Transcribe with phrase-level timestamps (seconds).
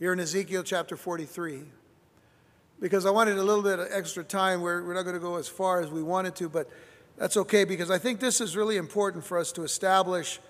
[0.00, 1.60] here in Ezekiel chapter 43
[2.80, 4.62] because I wanted a little bit of extra time.
[4.62, 6.70] We're, we're not going to go as far as we wanted to, but
[7.18, 10.40] that's okay because I think this is really important for us to establish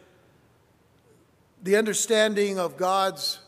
[1.65, 3.41] the understanding of God's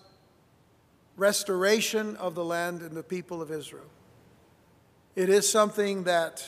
[1.17, 3.87] restoration of the land and the people of Israel.
[5.15, 6.45] It is something that,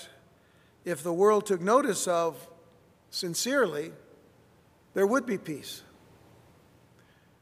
[0.84, 2.44] if the world took notice of
[3.10, 3.92] sincerely,
[4.94, 5.82] there would be peace.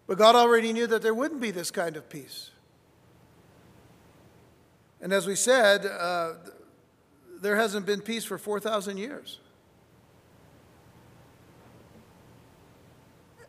[0.07, 2.51] But God already knew that there wouldn't be this kind of peace.
[5.01, 6.35] And as we said, uh,
[7.41, 9.41] there hasn't been peace for 4,000 years.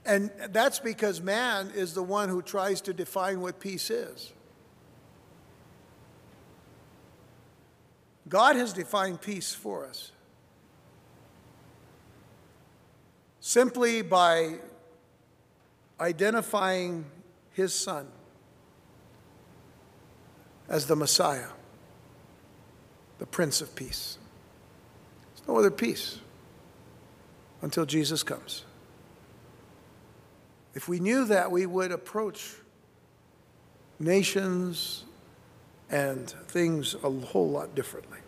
[0.05, 4.33] And that's because man is the one who tries to define what peace is.
[8.27, 10.11] God has defined peace for us
[13.39, 14.55] simply by
[16.03, 17.05] identifying
[17.53, 18.05] his son
[20.67, 21.47] as the Messiah,
[23.19, 24.17] the Prince of Peace.
[25.33, 26.19] There's no other peace
[27.61, 28.65] until Jesus comes.
[30.75, 32.53] If we knew that, we would approach
[33.97, 35.05] nations
[35.89, 38.19] and things a whole lot differently.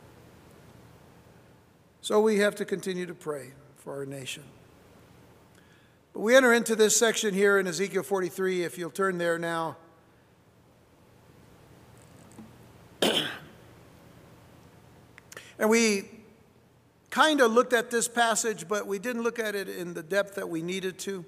[2.00, 4.44] So we have to continue to pray for our nation.
[6.16, 9.76] But we enter into this section here in Ezekiel 43, if you'll turn there now.
[15.60, 16.10] And we
[17.10, 20.36] kind of looked at this passage, but we didn't look at it in the depth
[20.36, 21.26] that we needed to.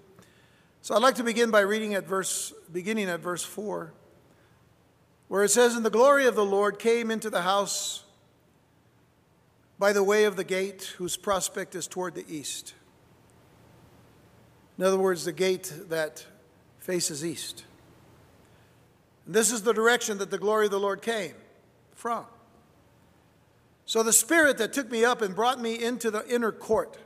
[0.81, 3.91] So I'd like to begin by reading at verse, beginning at verse 4,
[5.27, 8.05] where it says, And the glory of the Lord came into the house
[9.77, 12.73] by the way of the gate, whose prospect is toward the east.
[14.77, 16.25] In other words, the gate that
[16.79, 17.65] faces east.
[19.25, 21.33] And this is the direction that the glory of the Lord came
[21.95, 22.25] from.
[23.85, 26.97] So the Spirit that took me up and brought me into the inner court,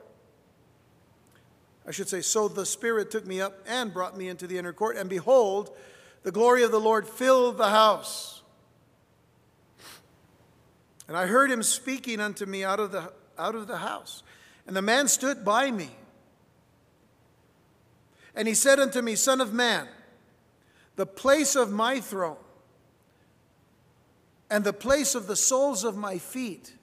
[1.88, 4.74] I should say, so the Spirit took me up and brought me into the inner
[4.74, 5.75] court, and behold,
[6.24, 8.41] the glory of the Lord filled the house.
[11.07, 14.24] And I heard him speaking unto me out of the, out of the house.
[14.66, 15.90] And the man stood by me.
[18.36, 19.88] And he said unto me, Son of man,
[20.96, 22.38] the place of my throne
[24.50, 26.75] and the place of the soles of my feet,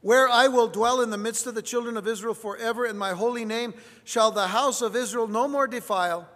[0.00, 3.10] where I will dwell in the midst of the children of Israel forever, in my
[3.10, 6.28] holy name shall the house of Israel no more defile,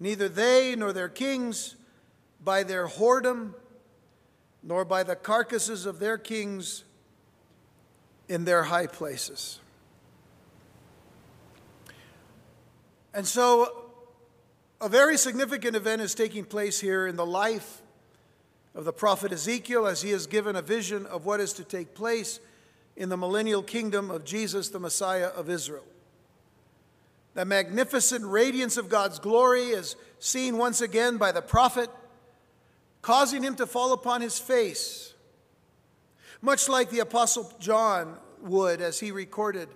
[0.00, 1.76] neither they nor their kings
[2.42, 3.52] by their whoredom,
[4.62, 6.84] nor by the carcasses of their kings
[8.28, 9.60] in their high places.
[13.18, 13.90] And so,
[14.80, 17.82] a very significant event is taking place here in the life
[18.76, 21.96] of the prophet Ezekiel as he is given a vision of what is to take
[21.96, 22.38] place
[22.94, 25.82] in the millennial kingdom of Jesus, the Messiah of Israel.
[27.34, 31.90] The magnificent radiance of God's glory is seen once again by the prophet,
[33.02, 35.12] causing him to fall upon his face,
[36.40, 39.68] much like the Apostle John would as he recorded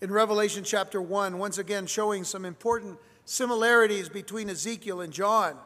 [0.00, 5.56] in Revelation chapter 1, once again showing some important similarities between Ezekiel and John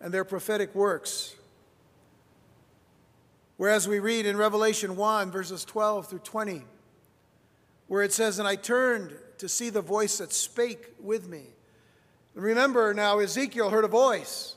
[0.00, 1.34] and their prophetic works.
[3.56, 6.64] Whereas we read in Revelation 1, verses 12 through 20,
[7.88, 11.42] where it says, And I turned to see the voice that spake with me.
[12.34, 14.54] Remember now, Ezekiel heard a voice.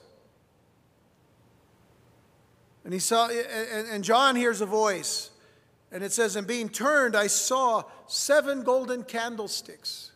[2.84, 5.31] And he saw, and John hears a voice.
[5.92, 10.12] And it says, And being turned, I saw seven golden candlesticks,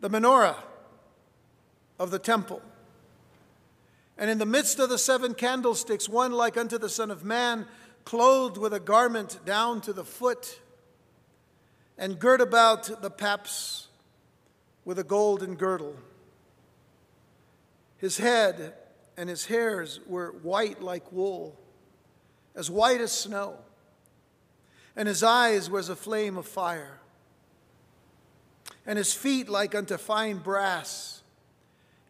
[0.00, 0.56] the menorah
[1.98, 2.60] of the temple.
[4.16, 7.66] And in the midst of the seven candlesticks, one like unto the Son of Man,
[8.04, 10.60] clothed with a garment down to the foot,
[11.96, 13.88] and girt about the paps
[14.84, 15.96] with a golden girdle.
[17.96, 18.74] His head
[19.16, 21.58] and his hairs were white like wool,
[22.54, 23.56] as white as snow,
[24.96, 26.98] and his eyes were as a flame of fire,
[28.86, 31.14] and his feet like unto fine brass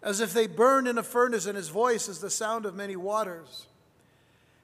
[0.04, 2.94] as if they burned in a furnace, and his voice is the sound of many
[2.94, 3.66] waters.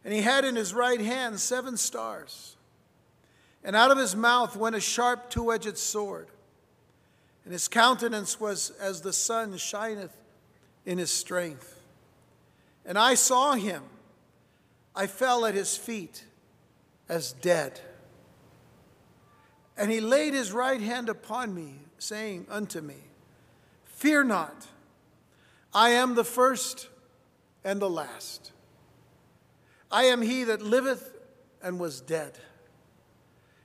[0.05, 2.57] And he had in his right hand seven stars.
[3.65, 6.29] And out of his mouth went a sharp two edged sword.
[7.45, 10.15] And his countenance was as the sun shineth
[10.85, 11.81] in his strength.
[12.85, 13.83] And I saw him.
[14.95, 16.25] I fell at his feet
[17.09, 17.81] as dead.
[19.81, 22.99] And he laid his right hand upon me, saying unto me,
[23.85, 24.67] Fear not.
[25.73, 26.88] I am the first
[27.65, 28.53] and the last.
[29.91, 31.17] I am he that liveth
[31.62, 32.38] and was dead.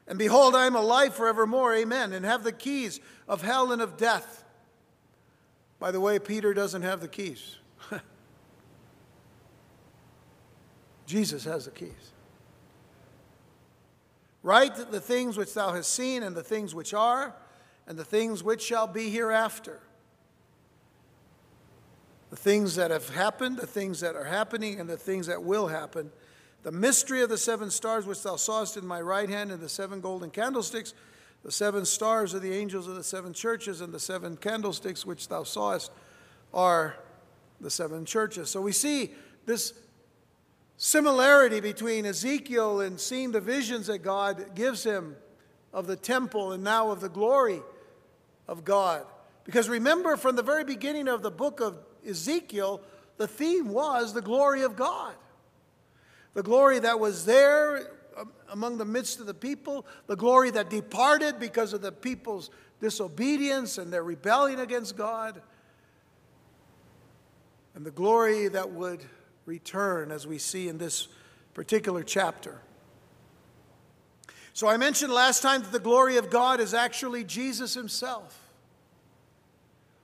[0.08, 3.98] And behold, I am alive forevermore, amen, and have the keys of hell and of
[3.98, 4.46] death.
[5.80, 7.58] By the way, Peter doesn't have the keys.
[11.06, 12.14] Jesus has the keys.
[14.46, 17.34] Write the things which thou hast seen, and the things which are,
[17.88, 19.80] and the things which shall be hereafter.
[22.30, 25.68] The things that have happened, the things that are happening, and the things that will
[25.68, 26.12] happen
[26.66, 29.70] the mystery of the seven stars which thou sawest in my right hand, and the
[29.70, 30.96] seven golden candlesticks.
[31.44, 35.28] The seven stars are the angels of the seven churches, and the seven candlesticks which
[35.28, 35.92] thou sawest
[36.56, 36.98] are
[37.62, 38.50] the seven churches.
[38.50, 39.12] So we see
[39.46, 39.74] this
[40.78, 45.16] similarity between Ezekiel and seeing the visions that God gives him
[45.74, 47.62] of the temple and now of the glory
[48.48, 49.06] of God.
[49.44, 51.78] Because remember, from the very beginning of the book of
[52.08, 52.82] Ezekiel,
[53.18, 55.16] the theme was the glory of God
[56.36, 60.70] the glory that was there um, among the midst of the people, the glory that
[60.70, 65.42] departed because of the people's disobedience and their rebellion against God,
[67.74, 69.04] and the glory that would
[69.46, 71.08] return, as we see in this
[71.54, 72.60] particular chapter.
[74.54, 78.40] So, I mentioned last time that the glory of God is actually Jesus Himself,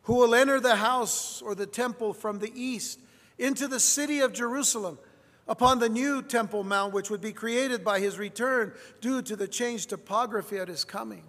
[0.03, 2.99] who will enter the house or the temple from the east
[3.37, 4.99] into the city of Jerusalem
[5.47, 8.71] upon the new Temple Mount, which would be created by his return
[9.01, 11.23] due to the changed topography at his coming.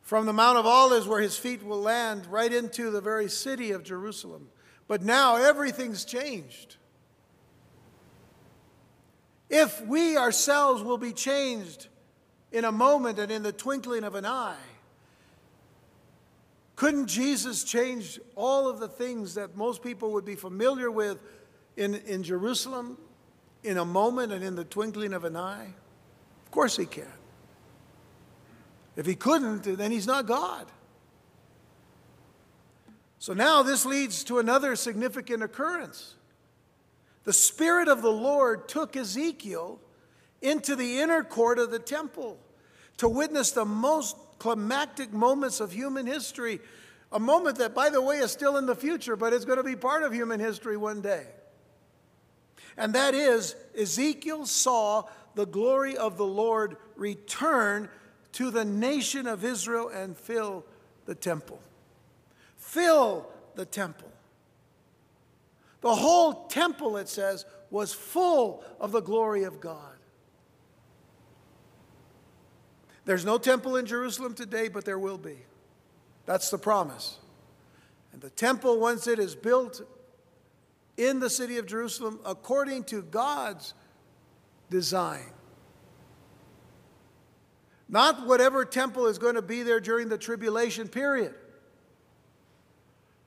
[0.00, 3.70] From the Mount of Olives, where his feet will land, right into the very city
[3.70, 4.48] of Jerusalem.
[4.86, 6.76] But now everything's changed.
[9.48, 11.88] If we ourselves will be changed
[12.52, 14.56] in a moment and in the twinkling of an eye,
[16.76, 21.18] couldn't Jesus change all of the things that most people would be familiar with
[21.76, 22.98] in, in Jerusalem
[23.62, 25.72] in a moment and in the twinkling of an eye?
[26.44, 27.06] Of course he can.
[28.96, 30.66] If he couldn't, then he's not God.
[33.24, 36.14] So now this leads to another significant occurrence.
[37.24, 39.80] The Spirit of the Lord took Ezekiel
[40.42, 42.38] into the inner court of the temple
[42.98, 46.60] to witness the most climactic moments of human history.
[47.12, 49.64] A moment that, by the way, is still in the future, but it's going to
[49.64, 51.24] be part of human history one day
[52.76, 55.04] and that is Ezekiel saw
[55.34, 57.88] the glory of the Lord return
[58.32, 60.64] to the nation of Israel and fill
[61.06, 61.60] the temple.
[62.74, 63.24] Fill
[63.54, 64.10] the temple.
[65.80, 69.94] The whole temple, it says, was full of the glory of God.
[73.04, 75.36] There's no temple in Jerusalem today, but there will be.
[76.26, 77.18] That's the promise.
[78.12, 79.82] And the temple, once it is built,
[80.96, 83.72] in the city of Jerusalem according to God's
[84.68, 85.30] design.
[87.88, 91.36] Not whatever temple is going to be there during the tribulation period.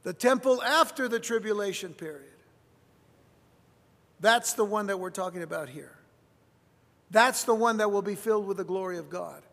[0.08, 2.32] The temple after the tribulation period.
[4.22, 5.98] That's the one that we're talking about here.
[7.12, 9.44] That's the one that will be filled with the glory of God.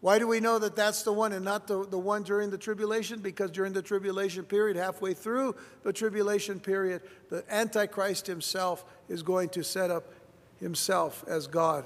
[0.00, 2.58] Why do we know that that's the one and not the, the one during the
[2.58, 3.20] tribulation?
[3.20, 5.54] Because during the tribulation period, halfway through
[5.84, 10.12] the tribulation period, the Antichrist himself is going to set up
[10.58, 11.84] himself as God.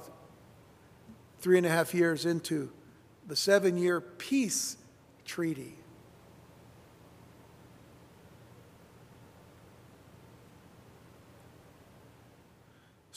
[1.40, 2.72] Three and a half years into
[3.28, 4.78] the seven year peace
[5.26, 5.76] treaty.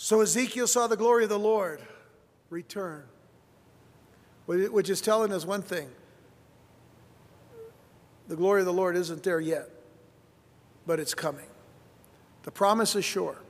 [0.06, 1.82] So Ezekiel saw the glory of the Lord
[2.52, 3.06] return
[4.46, 5.90] which is telling us one thing
[8.28, 9.68] the glory of the Lord isn't there yet,
[10.86, 11.48] but it's coming.
[12.44, 13.42] The promise is sure.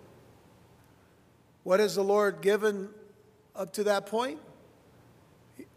[1.63, 2.87] What has the Lord given
[3.53, 4.39] up to that point?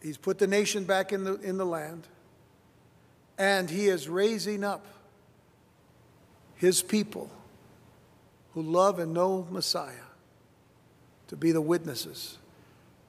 [0.00, 2.06] He's put the nation back in the, in the land,
[3.36, 4.86] and He is raising up
[6.54, 7.28] His people
[8.54, 10.07] who love and know Messiah
[11.28, 12.38] to be the witnesses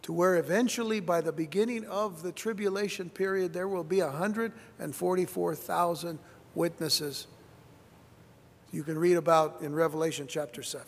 [0.10, 6.20] to where eventually, by the beginning of the tribulation period, there will be 144,000
[6.56, 7.28] witnesses.
[8.72, 10.88] You can read about in Revelation chapter 7.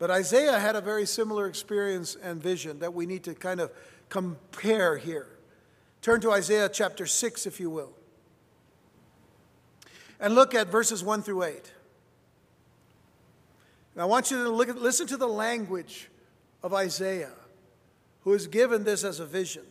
[0.00, 3.70] But Isaiah had a very similar experience and vision that we need to kind of
[4.08, 5.28] compare here.
[6.02, 7.92] Turn to Isaiah chapter 6, if you will,
[10.18, 11.72] and look at verses 1 through 8.
[14.00, 16.08] And I want you to look at, listen to the language
[16.62, 17.34] of Isaiah,
[18.22, 19.64] who is given this as a vision.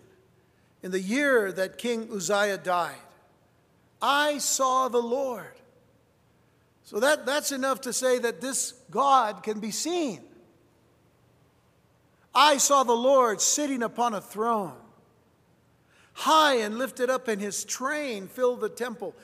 [0.84, 2.94] In the year that King Uzziah died,
[4.00, 5.60] I saw the Lord.
[6.84, 10.22] So that, that's enough to say that this God can be seen.
[12.36, 14.78] I saw the Lord sitting upon a throne,
[16.14, 19.16] high and lifted up, and his train filled the temple.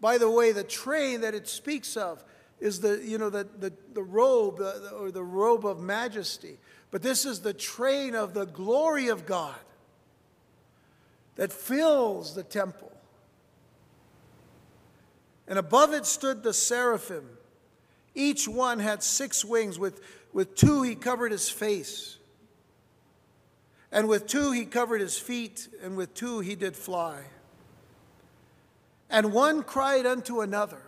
[0.00, 2.24] By the way, the train that it speaks of
[2.60, 4.60] is the, you know, the, the, the robe
[4.98, 6.58] or the robe of majesty.
[6.90, 9.58] But this is the train of the glory of God
[11.36, 12.92] that fills the temple.
[15.46, 17.28] And above it stood the seraphim.
[18.14, 19.78] Each one had six wings.
[19.78, 20.00] With,
[20.32, 22.18] with two, he covered his face.
[23.90, 25.68] And with two, he covered his feet.
[25.82, 27.22] And with two, he did fly.
[29.08, 30.82] And one cried unto another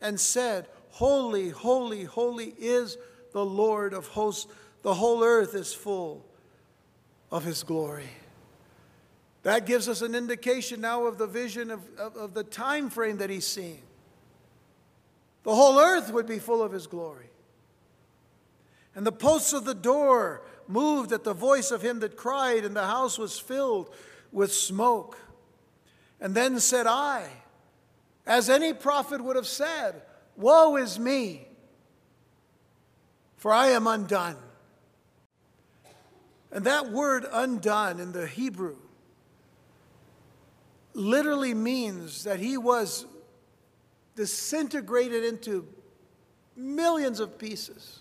[0.00, 2.96] and said, Holy, holy, holy is
[3.32, 4.50] the Lord of hosts.
[4.80, 6.24] The whole earth is full
[7.30, 8.08] of his glory.
[9.42, 13.18] That gives us an indication now of the vision of, of, of, the time frame
[13.18, 13.82] that he's seeing.
[15.42, 17.28] The whole earth would be full of his glory.
[18.94, 22.74] And the posts of the door moved at the voice of him that cried, and
[22.74, 23.90] the house was filled
[24.32, 25.18] with smoke.
[26.22, 27.28] And then said I,
[28.26, 30.00] as any prophet would have said,
[30.36, 31.48] Woe is me,
[33.36, 34.36] for I am undone.
[36.52, 38.76] And that word undone in the Hebrew
[40.94, 43.04] literally means that he was
[44.14, 45.68] disintegrated into
[46.56, 48.00] millions of pieces.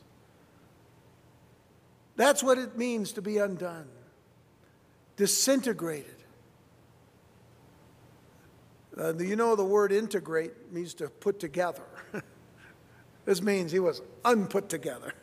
[2.16, 3.88] That's what it means to be undone,
[5.18, 6.15] disintegrated.
[8.98, 11.84] Uh, you know, the word integrate means to put together.
[13.26, 15.14] this means he was unput together.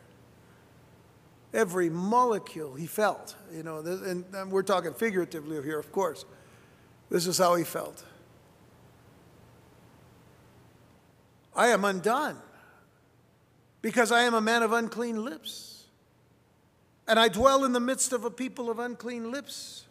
[1.55, 6.25] Every molecule he felt, you know, and, and we're talking figuratively here, of course.
[7.11, 8.05] This is how he felt.
[11.55, 12.39] I am undone
[13.83, 15.85] because I am a man of unclean lips,
[17.07, 19.85] and I dwell in the midst of a people of unclean lips.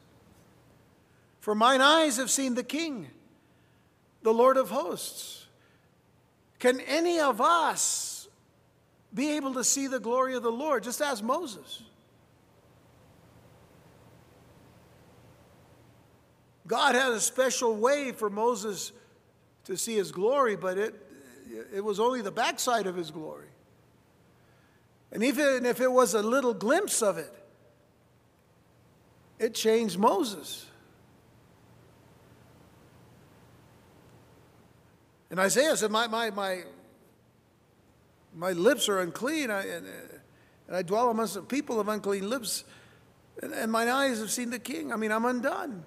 [1.40, 3.10] For mine eyes have seen the King
[4.22, 5.48] the Lord of hosts.
[6.60, 8.28] Can any of us
[9.14, 10.84] be able to see the glory of the Lord?
[10.84, 11.84] Just ask Moses.
[16.68, 18.94] God had a special way for Moses
[19.66, 20.96] to see his glory, but it,
[21.74, 23.48] it was only the backside of his glory.
[25.12, 27.34] And even if it was a little glimpse of it,
[29.38, 30.66] it changed Moses.
[35.32, 36.64] And Isaiah said, My, my, my,
[38.36, 39.88] my lips are unclean, I, and,
[40.68, 42.66] and, I dwell amongst the people of unclean lips,
[43.42, 44.92] and, and mine eyes have seen the king.
[44.94, 45.86] I mean, I'm undone.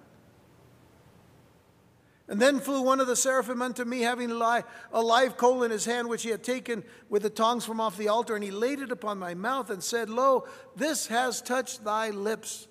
[2.26, 5.84] And then flew one of the seraphim unto me, having a live coal in his
[5.84, 8.80] hand, which he had taken with the tongs from off the altar, and he laid
[8.80, 12.66] it upon my mouth and said, Lo, this has touched thy lips,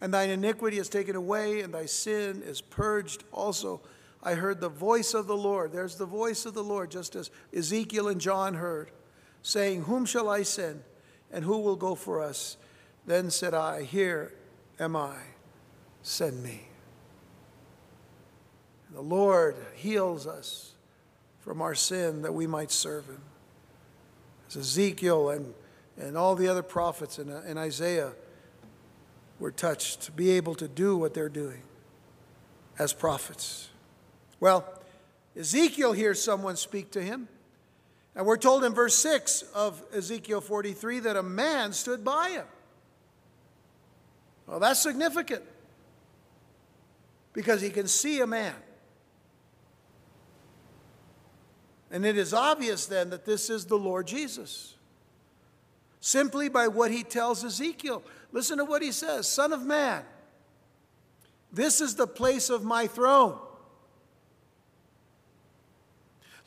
[0.00, 3.82] and thine iniquity is taken away, and thy sin is purged also.
[4.22, 5.72] I heard the voice of the Lord.
[5.72, 8.90] There's the voice of the Lord, just as Ezekiel and John heard,
[9.42, 10.82] saying, Whom shall I send,
[11.32, 12.56] and who will go for us?
[13.06, 14.32] Then said I, Here
[14.80, 15.16] am I,
[16.02, 16.68] send me.
[18.92, 20.72] The Lord heals us
[21.40, 23.22] from our sin that we might serve him.
[24.48, 25.54] As Ezekiel and,
[25.96, 28.12] and all the other prophets and, and Isaiah
[29.38, 31.62] were touched to be able to do what they're doing
[32.78, 33.68] as prophets.
[34.40, 34.66] Well,
[35.36, 37.28] Ezekiel hears someone speak to him.
[38.14, 42.46] And we're told in verse 6 of Ezekiel 43 that a man stood by him.
[44.46, 45.44] Well, that's significant
[47.32, 48.54] because he can see a man.
[51.90, 54.74] And it is obvious then that this is the Lord Jesus.
[56.00, 58.02] Simply by what he tells Ezekiel.
[58.32, 60.02] Listen to what he says Son of man,
[61.52, 63.38] this is the place of my throne.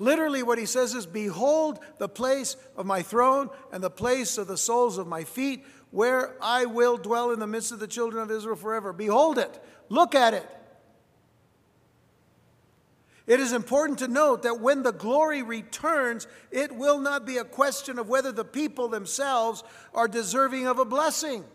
[0.02, 4.48] Literally, what he says is, Behold the place of my throne and the place of
[4.48, 8.24] the soles of my feet, where I will dwell in the midst of the children
[8.24, 8.94] of Israel forever.
[8.94, 10.50] Behold it, look at it.
[13.28, 17.44] It is important to note that when the glory returns, it will not be a
[17.44, 21.46] question of whether the people themselves are deserving of a blessing,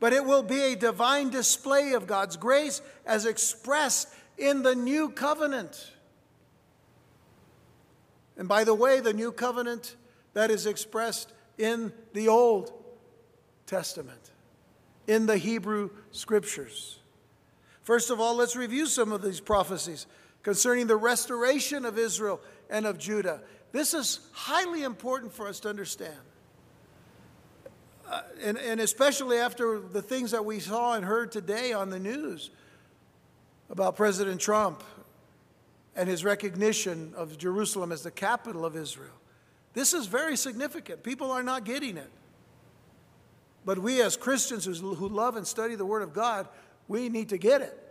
[0.00, 5.10] but it will be a divine display of God's grace as expressed in the new
[5.10, 5.92] covenant.
[8.36, 9.96] And by the way, the new covenant
[10.34, 12.72] that is expressed in the Old
[13.66, 14.30] Testament,
[15.06, 16.98] in the Hebrew scriptures.
[17.82, 20.06] First of all, let's review some of these prophecies.
[20.46, 22.40] concerning the restoration of Israel
[22.70, 23.40] and of Judah.
[23.72, 26.14] This is highly important for us to understand.
[28.08, 31.98] Uh, and, and especially after the things that we saw and heard today on the
[31.98, 32.50] news
[33.70, 34.84] about President Trump
[35.96, 39.14] and his recognition of Jerusalem as the capital of Israel.
[39.72, 41.02] This is very significant.
[41.02, 42.10] People are not getting it.
[43.64, 46.46] But we, as Christians who love and study the Word of God,
[46.86, 47.82] we need to get it.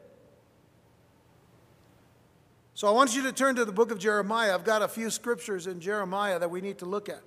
[2.76, 4.54] So I want you to turn to the book of Jeremiah.
[4.54, 7.22] I've got a few scriptures in Jeremiah that we need to look at.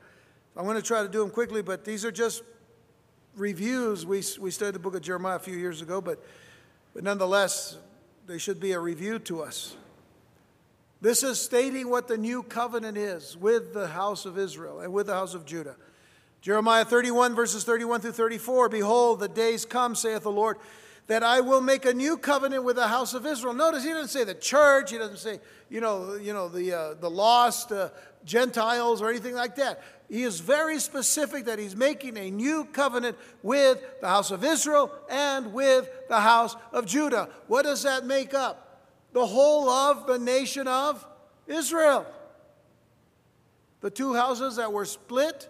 [0.56, 2.42] I'm going to try to do them quickly, but these are just
[3.36, 4.04] reviews.
[4.04, 6.22] We, we studied the book of Jeremiah a few years ago, but,
[6.94, 7.78] but nonetheless,
[8.26, 9.76] they should be a review to us.
[11.00, 15.06] This is stating what the new covenant is with the house of Israel and with
[15.06, 15.76] the house of Judah.
[16.40, 20.56] Jeremiah 31, verses 31 through 34 Behold, the days come, saith the Lord,
[21.06, 23.54] that I will make a new covenant with the house of Israel.
[23.54, 25.40] Notice he doesn't say the church, he doesn't say,
[25.70, 27.90] you know, you know the, uh, the lost uh,
[28.24, 29.82] Gentiles or anything like that.
[30.10, 34.90] He is very specific that he's making a new covenant with the house of Israel
[35.08, 37.28] and with the house of Judah.
[37.46, 38.67] What does that make up?
[39.12, 41.04] The whole of the nation of
[41.46, 42.06] Israel.
[43.80, 45.48] The two houses that were split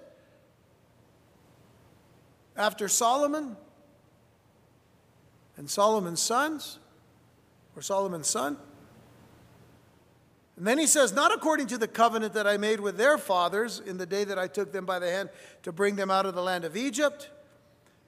[2.57, 3.57] after Solomon
[5.57, 6.79] and Solomon's sons,
[7.75, 8.57] or Solomon's son.
[10.57, 13.81] And then he says, Not according to the covenant that I made with their fathers
[13.85, 15.31] in the day that I took them by the hand
[15.63, 17.31] to bring them out of the land of Egypt,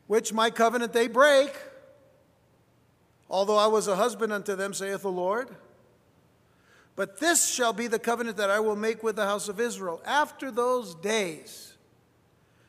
[0.07, 1.57] which my covenant they break
[3.30, 5.49] although I was a husband unto them, saith the Lord.
[6.96, 10.02] But this shall be the covenant that I will make with the house of Israel.
[10.04, 11.75] After those days,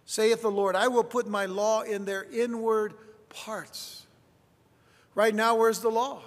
[0.05, 2.93] saith the Lord, I will put my law in their inward
[3.29, 4.05] parts.
[5.15, 6.21] Right now, where's the law?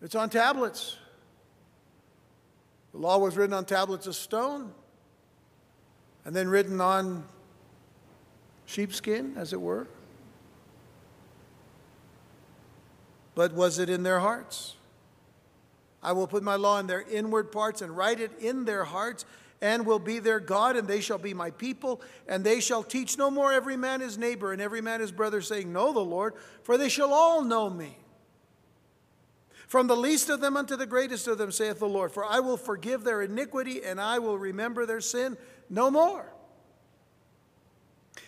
[0.00, 0.96] It's on tablets.
[2.92, 4.72] The law was written on tablets of stone
[6.24, 7.24] and then written on
[8.66, 9.88] sheepskin, as it were.
[13.38, 14.74] But was it in their hearts?
[16.02, 19.24] I will put my law in their inward parts and write it in their hearts,
[19.60, 23.16] and will be their God, and they shall be my people, and they shall teach
[23.16, 26.34] no more every man his neighbor and every man his brother, saying, Know the Lord,
[26.64, 27.96] for they shall all know me.
[29.68, 32.40] From the least of them unto the greatest of them, saith the Lord, for I
[32.40, 35.36] will forgive their iniquity, and I will remember their sin
[35.70, 36.26] no more.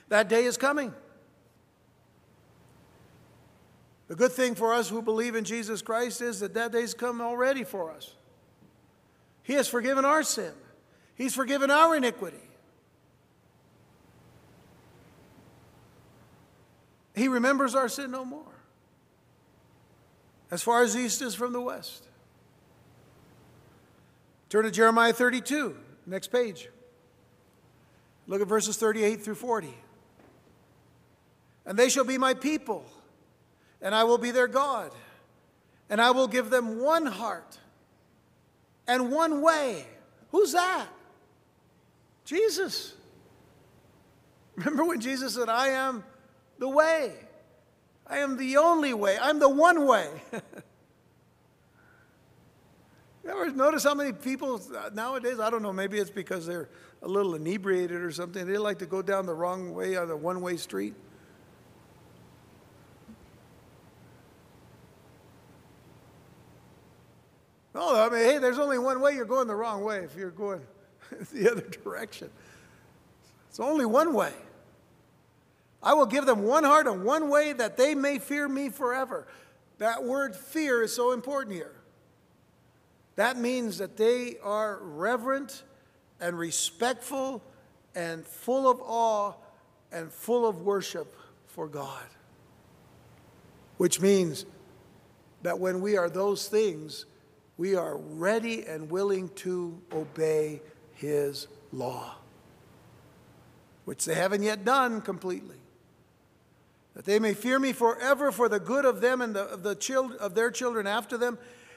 [0.08, 0.94] That day is coming
[4.10, 7.20] The good thing for us who believe in Jesus Christ is that that day's come
[7.20, 8.16] already for us.
[9.44, 10.52] He has forgiven our sin,
[11.14, 12.42] He's forgiven our iniquity.
[17.14, 18.42] He remembers our sin no more.
[20.50, 22.08] As far as east is from the west.
[24.48, 26.68] Turn to Jeremiah 32, next page.
[28.26, 29.72] Look at verses 38 through 40.
[31.64, 32.84] And they shall be my people
[33.82, 34.92] and I will be their God.
[35.88, 37.58] And I will give them one heart
[38.86, 39.86] and one way.
[40.30, 40.86] Who's that?
[42.24, 42.94] Jesus.
[44.56, 46.04] Remember when Jesus said, I am
[46.58, 47.12] the way.
[48.06, 49.18] I am the only way.
[49.20, 50.08] I'm the one way.
[53.24, 54.60] you ever notice how many people
[54.92, 56.68] nowadays, I don't know, maybe it's because they're
[57.02, 60.16] a little inebriated or something, they like to go down the wrong way on the
[60.16, 60.94] one way street?
[67.80, 69.14] No, I mean, hey, there's only one way.
[69.14, 70.60] You're going the wrong way if you're going
[71.32, 72.28] the other direction.
[73.48, 74.34] It's only one way.
[75.82, 79.26] I will give them one heart and one way that they may fear me forever.
[79.78, 81.74] That word fear is so important here.
[83.16, 85.62] That means that they are reverent
[86.20, 87.42] and respectful
[87.94, 89.32] and full of awe
[89.90, 91.16] and full of worship
[91.46, 92.04] for God.
[93.78, 94.44] Which means
[95.40, 97.06] that when we are those things,
[97.60, 100.62] we are ready and willing to obey
[100.94, 102.14] his law,
[103.84, 105.56] which they haven't yet done completely.
[106.94, 109.74] That they may fear me forever for the good of them and the, of, the
[109.74, 111.36] child, of their children after them.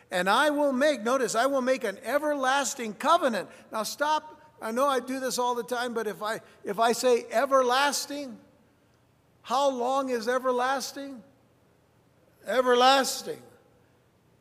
[0.10, 3.50] And I will make, notice, I will make an everlasting covenant.
[3.70, 4.40] Now stop.
[4.62, 8.38] I know I do this all the time, but if I, if I say everlasting,
[9.42, 11.22] how long is everlasting?
[12.48, 13.42] Everlasting.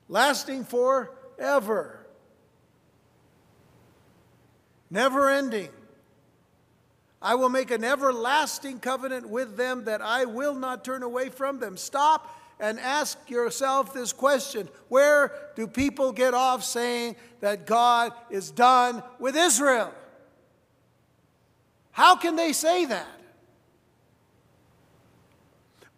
[0.09, 1.11] Lasting for
[1.43, 2.07] ever.
[4.91, 5.71] Never ending.
[7.21, 11.61] I will make an everlasting covenant with them that I will not turn away from
[11.61, 11.77] them.
[11.77, 18.51] Stop and ask yourself this question Where do people get off saying that God is
[18.51, 19.93] done with Israel?
[21.93, 23.21] How can they say that?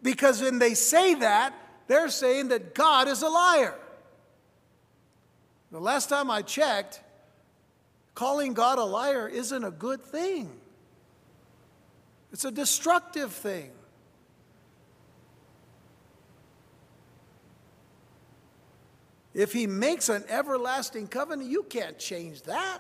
[0.02, 1.54] Because when they say that,
[1.87, 3.74] they're saying that God is a liar.
[5.75, 7.01] The last time I checked,
[8.15, 10.49] calling God a liar isn't a good thing.
[12.33, 13.73] It's a destructive thing.
[19.35, 22.79] If he makes an everlasting covenant, you can't change that.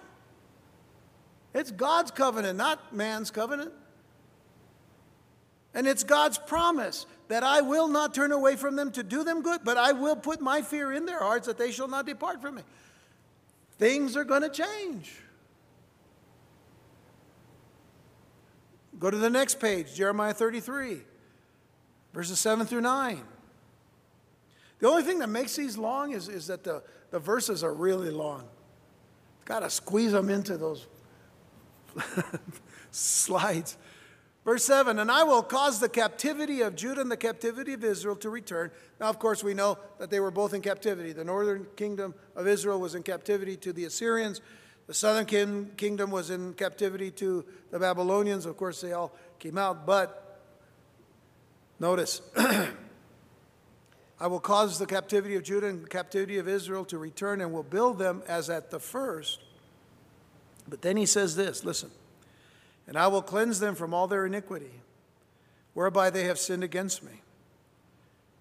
[1.52, 3.72] It's God's covenant, not man's covenant.
[5.74, 9.42] And it's God's promise that I will not turn away from them to do them
[9.42, 12.40] good, but I will put my fear in their hearts that they shall not depart
[12.40, 12.62] from me.
[13.78, 15.12] Things are going to change.
[18.98, 21.00] Go to the next page, Jeremiah 33,
[22.12, 23.22] verses 7 through 9.
[24.78, 28.10] The only thing that makes these long is, is that the, the verses are really
[28.10, 28.44] long.
[29.44, 30.86] Got to squeeze them into those
[32.90, 33.76] slides.
[34.44, 38.16] Verse 7 And I will cause the captivity of Judah and the captivity of Israel
[38.16, 38.70] to return.
[39.00, 41.12] Now, of course, we know that they were both in captivity.
[41.12, 44.40] The northern kingdom of Israel was in captivity to the Assyrians,
[44.86, 48.44] the southern kingdom was in captivity to the Babylonians.
[48.44, 50.40] Of course, they all came out, but
[51.80, 52.20] notice.
[54.20, 57.52] I will cause the captivity of Judah and the captivity of Israel to return and
[57.52, 59.40] will build them as at the first.
[60.68, 61.90] But then he says this listen.
[62.86, 64.80] And I will cleanse them from all their iniquity,
[65.72, 67.22] whereby they have sinned against me.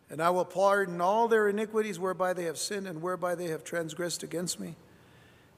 [0.10, 3.64] And I will pardon all their iniquities whereby they have sinned and whereby they have
[3.64, 4.76] transgressed against me.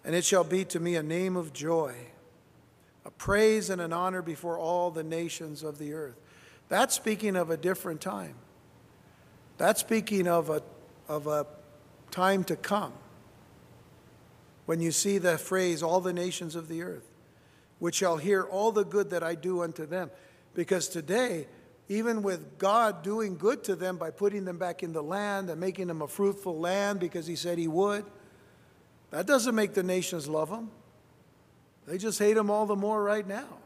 [0.04, 1.94] And it shall be to me a name of joy,
[3.04, 6.16] a praise and an honor before all the nations of the earth.
[6.70, 8.36] That's speaking of a different time.
[9.58, 10.62] That's speaking of a,
[11.08, 11.48] of a
[12.12, 12.94] time to come
[14.66, 17.08] when you see the phrase, all the nations of the earth
[17.80, 20.12] which shall hear all the good that I do unto them.
[20.54, 21.48] Because today,
[21.90, 25.60] even with God doing good to them by putting them back in the land and
[25.60, 28.06] making them a fruitful land because He said He would,
[29.12, 30.72] that doesn't make the nations love Him.
[31.86, 33.60] They just hate Him all the more right now.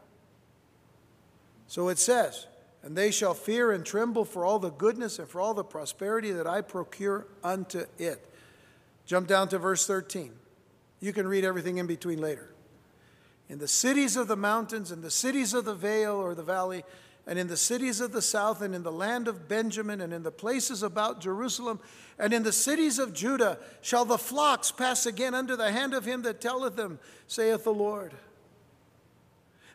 [1.68, 2.48] So it says,
[2.82, 6.32] and they shall fear and tremble for all the goodness and for all the prosperity
[6.32, 8.26] that I procure unto it.
[9.06, 10.32] Jump down to verse 13.
[11.00, 12.54] You can read everything in between later
[13.50, 16.84] in the cities of the mountains, in the cities of the vale or the valley,
[17.26, 20.24] and in the cities of the south, and in the land of Benjamin, and in
[20.24, 21.80] the places about Jerusalem,
[22.18, 26.06] and in the cities of Judah, shall the flocks pass again under the hand of
[26.06, 28.14] him that telleth them, saith the Lord.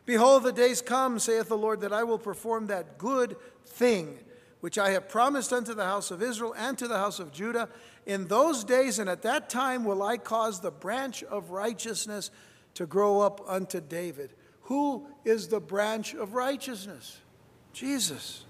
[0.05, 3.35] Behold, the days come, saith the Lord, that I will perform that good
[3.65, 4.19] thing
[4.59, 7.69] which I have promised unto the house of Israel and to the house of Judah.
[8.05, 12.31] In those days and at that time will I cause the branch of righteousness
[12.75, 14.31] to grow up unto David.
[14.63, 17.19] Who is the branch of righteousness?
[17.73, 18.45] Jesus.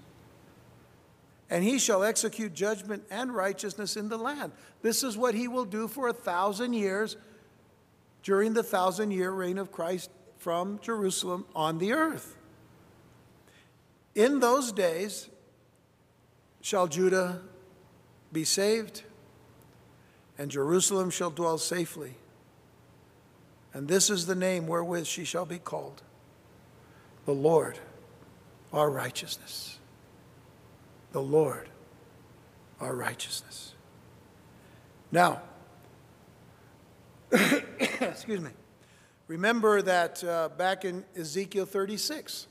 [1.48, 4.52] And he shall execute judgment and righteousness in the land.
[4.82, 7.16] This is what he will do for a thousand years
[8.22, 12.36] during the thousand year reign of Christ from Jerusalem on the earth.
[14.14, 15.28] In those days
[16.60, 17.42] shall Judah
[18.32, 19.02] be saved,
[20.38, 22.14] and Jerusalem shall dwell safely.
[23.76, 26.00] And this is the name wherewith she shall be called
[27.26, 27.78] the Lord,
[28.72, 29.78] our righteousness.
[31.12, 31.68] The Lord,
[32.80, 33.74] our righteousness.
[35.12, 35.42] Now,
[37.30, 38.52] excuse me.
[39.28, 42.46] Remember that uh, back in Ezekiel 36,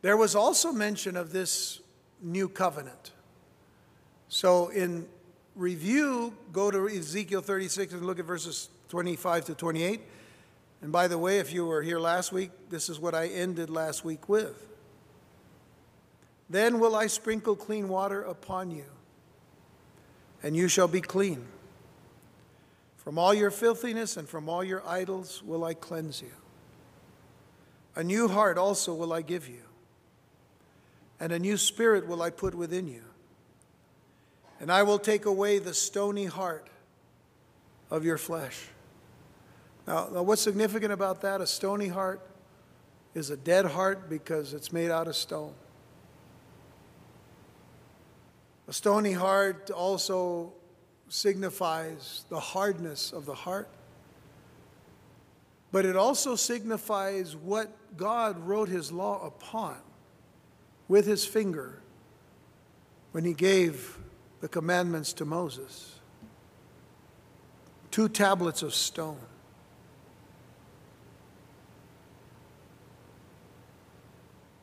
[0.00, 1.82] there was also mention of this
[2.22, 3.12] new covenant.
[4.28, 5.06] So, in
[5.54, 10.00] review, go to Ezekiel 36 and look at verses 25 to 28.
[10.80, 13.70] And by the way, if you were here last week, this is what I ended
[13.70, 14.66] last week with.
[16.48, 18.86] Then will I sprinkle clean water upon you,
[20.42, 21.44] and you shall be clean.
[22.96, 26.30] From all your filthiness and from all your idols will I cleanse you.
[27.96, 29.62] A new heart also will I give you,
[31.18, 33.02] and a new spirit will I put within you.
[34.60, 36.68] And I will take away the stony heart
[37.90, 38.68] of your flesh
[39.88, 41.40] now, now, what's significant about that?
[41.40, 42.20] A stony heart
[43.14, 45.54] is a dead heart because it's made out of stone.
[48.68, 50.52] A stony heart also
[51.08, 53.70] signifies the hardness of the heart.
[55.72, 59.76] but it also signifies what God wrote his law upon
[60.86, 61.82] with his finger
[63.12, 63.98] when he gave
[64.40, 65.94] the commandments to Moses
[67.90, 69.18] two tablets of stone.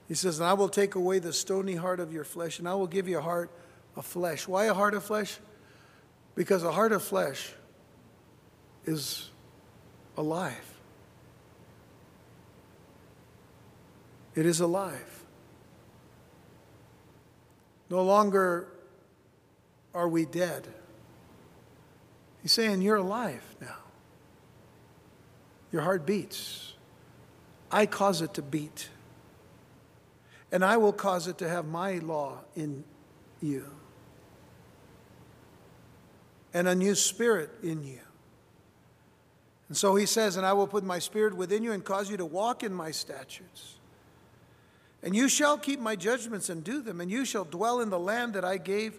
[0.08, 2.76] He says, And I will take away the stony heart of your flesh, and I
[2.76, 3.50] will give you a heart
[3.96, 4.48] of flesh.
[4.48, 5.40] Why a heart of flesh?
[6.36, 7.54] Because a heart of flesh
[8.86, 9.30] is
[10.18, 10.74] alive.
[14.36, 15.24] It is alive.
[17.90, 18.68] No longer
[19.94, 20.68] are we dead.
[22.42, 23.78] He's saying, You're alive now.
[25.72, 26.74] Your heart beats.
[27.72, 28.90] I cause it to beat.
[30.52, 32.84] And I will cause it to have my law in
[33.42, 33.66] you
[36.56, 38.00] and a new spirit in you.
[39.68, 42.16] And so he says, And I will put my spirit within you and cause you
[42.16, 43.76] to walk in my statutes.
[45.04, 48.00] And you shall keep my judgments and do them, and you shall dwell in the
[48.00, 48.98] land that I gave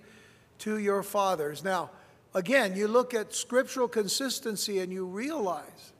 [0.59, 1.64] to your fathers.
[1.64, 1.90] Now,
[2.35, 5.92] again, you look at scriptural consistency and you realize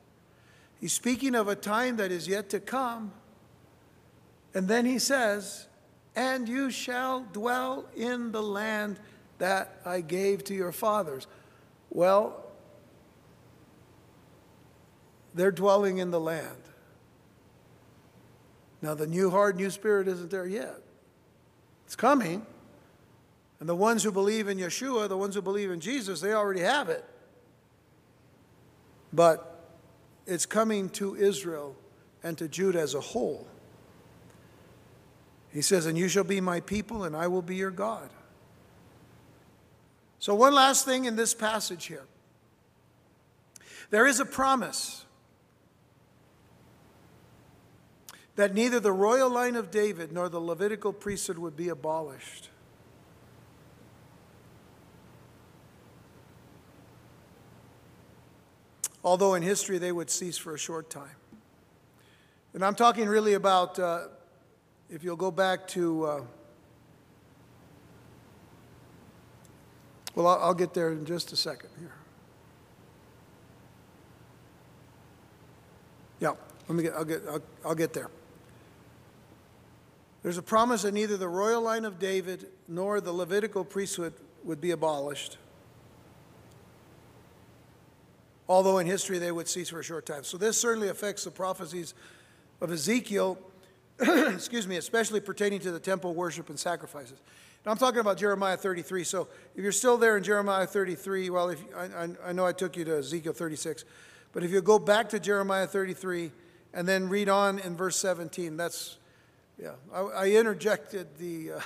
[0.79, 3.13] he's speaking of a time that is yet to come.
[4.57, 5.67] And then he says,
[6.17, 8.99] And you shall dwell in the land
[9.37, 11.27] that I gave to your fathers.
[11.91, 12.43] Well,
[15.35, 16.57] they're dwelling in the land.
[18.81, 20.77] Now, the new heart, new spirit isn't there yet.
[21.85, 22.47] It's coming.
[23.61, 26.61] And the ones who believe in Yeshua, the ones who believe in Jesus, they already
[26.61, 27.05] have it.
[29.13, 29.69] But
[30.27, 31.77] it's coming to Israel
[32.23, 33.47] and to Judah as a whole.
[35.53, 38.11] He says, And you shall be my people, and I will be your God.
[40.19, 42.05] So, one last thing in this passage here
[43.91, 45.05] there is a promise
[48.35, 52.51] that neither the royal line of David nor the Levitical priesthood would be abolished.
[59.03, 61.17] Although in history they would cease for a short time.
[62.53, 64.09] And I'm talking really about, uh,
[64.91, 66.21] if you'll go back to, uh,
[70.15, 71.93] well, I'll, get there in just a second here.
[76.21, 76.33] Yeah,
[76.69, 78.11] let me get, I'll get, I'll, I'll get there.
[80.23, 84.61] There's a promise that neither the royal line of David nor the Levitical priesthood would
[84.61, 85.39] be abolished,
[88.49, 90.25] although in history they would cease for a short time.
[90.25, 91.95] So this certainly affects the prophecies
[92.61, 93.39] of Ezekiel,
[94.29, 97.19] excuse me, especially pertaining to the temple worship and sacrifices.
[97.65, 99.05] Now I'm talking about Jeremiah 33.
[99.05, 102.77] So if you're still there in Jeremiah 33, well, if I, I know I took
[102.77, 103.85] you to Ezekiel 36,
[104.33, 106.31] but if you go back to Jeremiah 33
[106.75, 108.99] and then read on in verse 17, that's
[109.59, 111.61] yeah, I, I interjected the uh,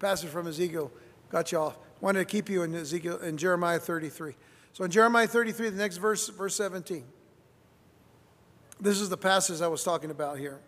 [0.00, 0.90] passage from Ezekiel,
[1.30, 1.78] got you off.
[2.00, 4.34] Wanted to keep you in Ezekiel in Jeremiah 33.
[4.72, 7.04] So in Jeremiah 33, the next verse, verse 17.
[8.80, 10.60] This is the passage I was talking about here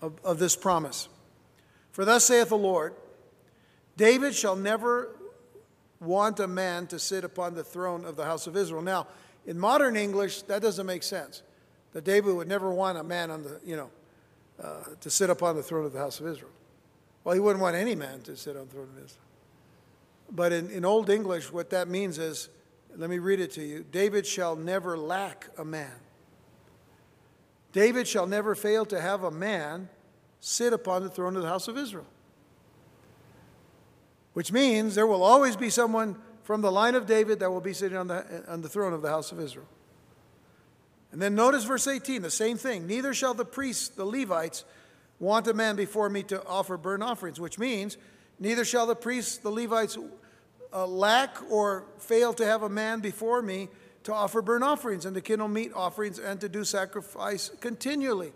[0.00, 1.08] of, of this promise.
[1.92, 2.94] For thus saith the Lord,
[3.96, 5.16] David shall never
[6.00, 8.82] want a man to sit upon the throne of the house of Israel.
[8.82, 9.06] Now,
[9.46, 11.42] in modern English, that doesn't make sense.
[11.92, 13.90] That David would never want a man on the, you know,
[14.62, 16.52] uh, to sit upon the throne of the house of Israel.
[17.24, 19.24] Well, he wouldn't want any man to sit on the throne of Israel.
[20.30, 22.48] But in, in Old English, what that means is
[22.96, 25.92] let me read it to you David shall never lack a man.
[27.72, 29.88] David shall never fail to have a man
[30.40, 32.06] sit upon the throne of the house of Israel.
[34.32, 37.72] Which means there will always be someone from the line of David that will be
[37.72, 39.66] sitting on the, on the throne of the house of Israel.
[41.12, 42.86] And then notice verse 18, the same thing.
[42.86, 44.64] Neither shall the priests, the Levites,
[45.18, 47.98] want a man before me to offer burnt offerings, which means
[48.38, 49.98] neither shall the priests, the Levites,
[50.72, 53.68] uh, lack or fail to have a man before me
[54.04, 58.32] to offer burnt offerings and to kindle meat offerings and to do sacrifice continually.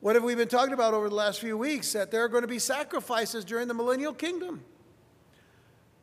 [0.00, 1.92] What have we been talking about over the last few weeks?
[1.92, 4.62] That there are going to be sacrifices during the millennial kingdom.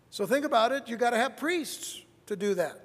[0.10, 0.88] So think about it.
[0.88, 2.80] You've got to have priests to do that.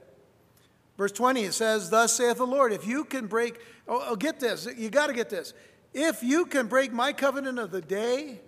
[0.96, 4.40] Verse 20, it says, Thus saith the Lord, if you can break, oh, oh get
[4.40, 5.52] this, you got to get this.
[5.94, 8.40] If you can break my covenant of the day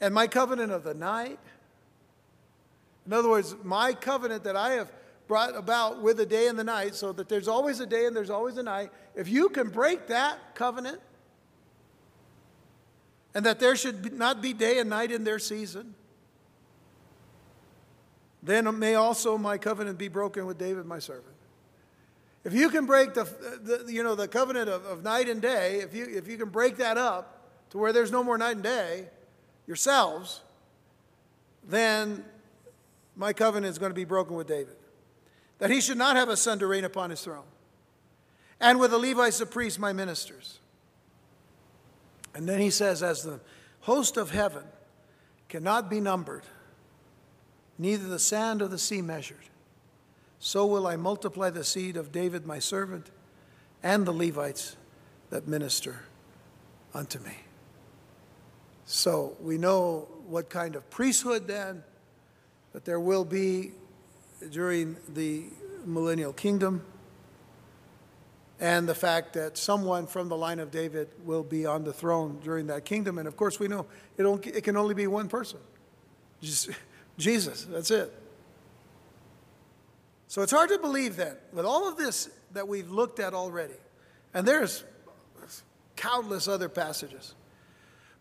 [0.00, 1.38] and my covenant of the night,
[3.06, 4.92] in other words, my covenant that I have
[5.28, 8.16] brought about with the day and the night, so that there's always a day and
[8.16, 11.00] there's always a night, if you can break that covenant,
[13.34, 15.94] and that there should not be day and night in their season,
[18.42, 21.34] then may also my covenant be broken with David, my servant.
[22.44, 25.80] If you can break the, the you know, the covenant of, of night and day,
[25.80, 28.62] if you, if you can break that up to where there's no more night and
[28.62, 29.08] day
[29.66, 30.40] yourselves,
[31.68, 32.24] then
[33.16, 34.76] my covenant is going to be broken with David.
[35.58, 37.44] That he should not have a son to reign upon his throne.
[38.60, 40.58] And with the Levites, the priests, my ministers.
[42.34, 43.40] And then he says, as the
[43.80, 44.64] host of heaven
[45.48, 46.44] cannot be numbered,
[47.78, 49.48] neither the sand of the sea measured,
[50.38, 53.10] so will I multiply the seed of David my servant
[53.82, 54.76] and the Levites
[55.30, 56.02] that minister
[56.94, 57.36] unto me.
[58.84, 61.82] So we know what kind of priesthood then
[62.72, 63.72] that there will be
[64.50, 65.44] during the
[65.84, 66.84] millennial kingdom,
[68.60, 72.40] and the fact that someone from the line of David will be on the throne
[72.42, 73.18] during that kingdom.
[73.18, 75.60] And of course, we know it, it can only be one person
[76.40, 76.70] just
[77.18, 77.64] Jesus.
[77.64, 78.12] That's it.
[80.28, 83.74] So it's hard to believe then, with all of this that we've looked at already,
[84.34, 84.84] and there's
[85.96, 87.34] countless other passages,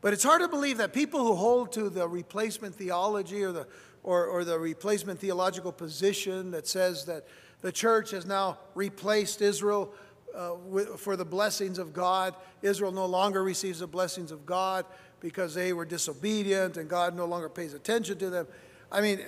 [0.02, 3.68] but it's hard to believe that people who hold to the replacement theology or the,
[4.08, 7.28] or, or the replacement theological position that says that
[7.60, 9.94] the church has now replaced Israel
[10.34, 10.56] uh,
[10.96, 14.86] for the blessings of God, Israel no longer receives the blessings of God
[15.20, 18.48] because they were disobedient and God no longer pays attention to them.
[18.90, 19.20] I mean,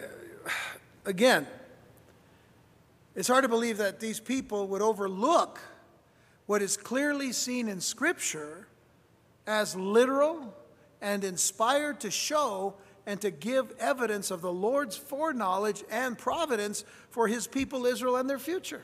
[1.06, 1.46] again,
[3.18, 5.60] it's hard to believe that these people would overlook
[6.46, 8.70] what is clearly seen in Scripture
[9.46, 10.56] as literal
[11.02, 12.76] and inspired to show
[13.10, 18.30] and to give evidence of the Lord's foreknowledge and providence for his people Israel and
[18.30, 18.84] their future.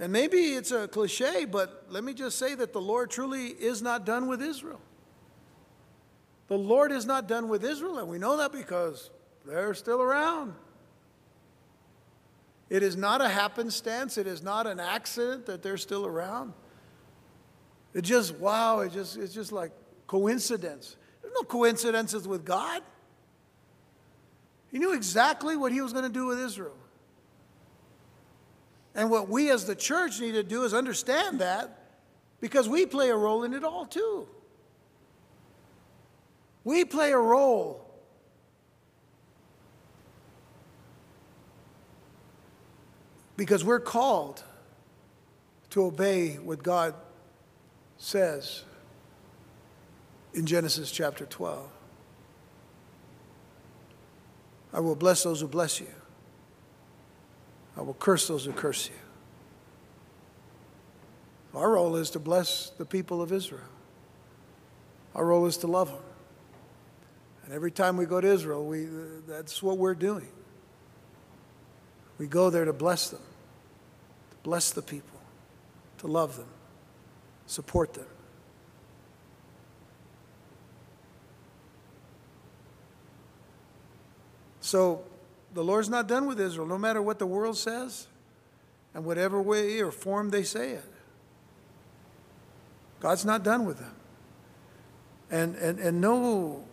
[0.00, 3.80] And maybe it's a cliche, but let me just say that the Lord truly is
[3.80, 4.80] not done with Israel.
[6.48, 9.10] The Lord is not done with Israel, and we know that because
[9.46, 10.52] they're still around.
[12.70, 14.18] It is not a happenstance.
[14.18, 16.54] It is not an accident that they're still around.
[17.92, 19.70] It just, wow, it just, it's just like
[20.08, 20.96] coincidence.
[21.34, 22.82] No coincidences with God.
[24.70, 26.76] He knew exactly what he was going to do with Israel.
[28.94, 31.78] And what we as the church need to do is understand that
[32.40, 34.28] because we play a role in it all too.
[36.62, 37.84] We play a role
[43.36, 44.44] because we're called
[45.70, 46.94] to obey what God
[47.98, 48.64] says
[50.34, 51.68] in Genesis chapter 12.
[54.72, 55.86] I will bless those who bless you.
[57.76, 58.94] I will curse those who curse you.
[61.58, 63.62] Our role is to bless the people of Israel.
[65.14, 66.02] Our role is to love them.
[67.44, 68.88] And every time we go to Israel, we,
[69.28, 70.28] that's what we're doing.
[72.18, 73.20] We go there to bless them,
[74.30, 75.20] to bless the people,
[75.98, 76.48] to love them,
[77.46, 78.06] support them.
[84.74, 85.04] So
[85.52, 88.08] the Lord's not done with Israel, no matter what the world says
[88.92, 90.92] and whatever way or form they say it.
[92.98, 93.94] God's not done with them.
[95.30, 96.64] And, and, and no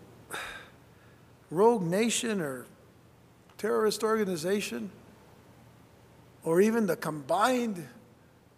[1.51, 2.65] rogue nation or
[3.59, 4.89] terrorist organization
[6.43, 7.87] or even the combined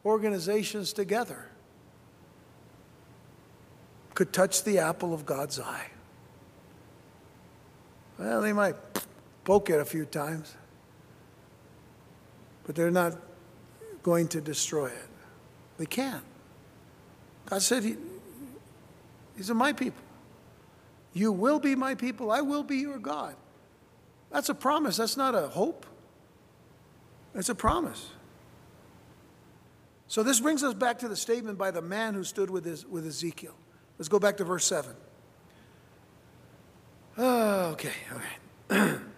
[0.05, 1.49] organizations together
[4.13, 5.89] could touch the apple of God's eye.
[8.17, 8.92] Well, they might
[9.43, 10.55] poke it a few times,
[12.65, 13.17] but they're not
[14.01, 15.09] going to destroy it.
[15.77, 16.23] They can't.
[17.45, 17.97] God said, he,
[19.35, 20.01] These are my people.
[21.13, 22.31] You will be my people.
[22.31, 23.35] I will be your God.
[24.31, 24.97] That's a promise.
[24.97, 25.85] That's not a hope.
[27.35, 28.09] It's a promise.
[30.07, 32.85] So this brings us back to the statement by the man who stood with, his,
[32.85, 33.53] with Ezekiel.
[33.97, 34.95] Let's go back to verse 7.
[37.17, 37.91] Oh, okay,
[38.69, 38.99] okay.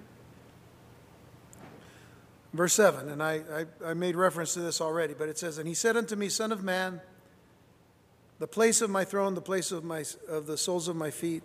[2.56, 5.68] verse 7, and I, I, I made reference to this already, but it says, And
[5.68, 7.02] he said unto me, Son of man,
[8.40, 11.44] the place of my throne, the place of, my, of the soles of my feet,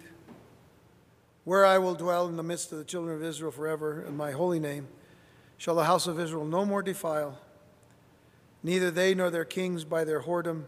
[1.44, 4.32] where I will dwell in the midst of the children of Israel forever, in my
[4.32, 4.88] holy name
[5.56, 7.38] shall the house of Israel no more defile,
[8.62, 10.64] neither they nor their kings by their whoredom,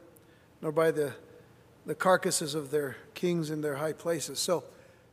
[0.61, 1.15] nor by the,
[1.87, 4.39] the carcasses of their kings in their high places.
[4.39, 4.65] So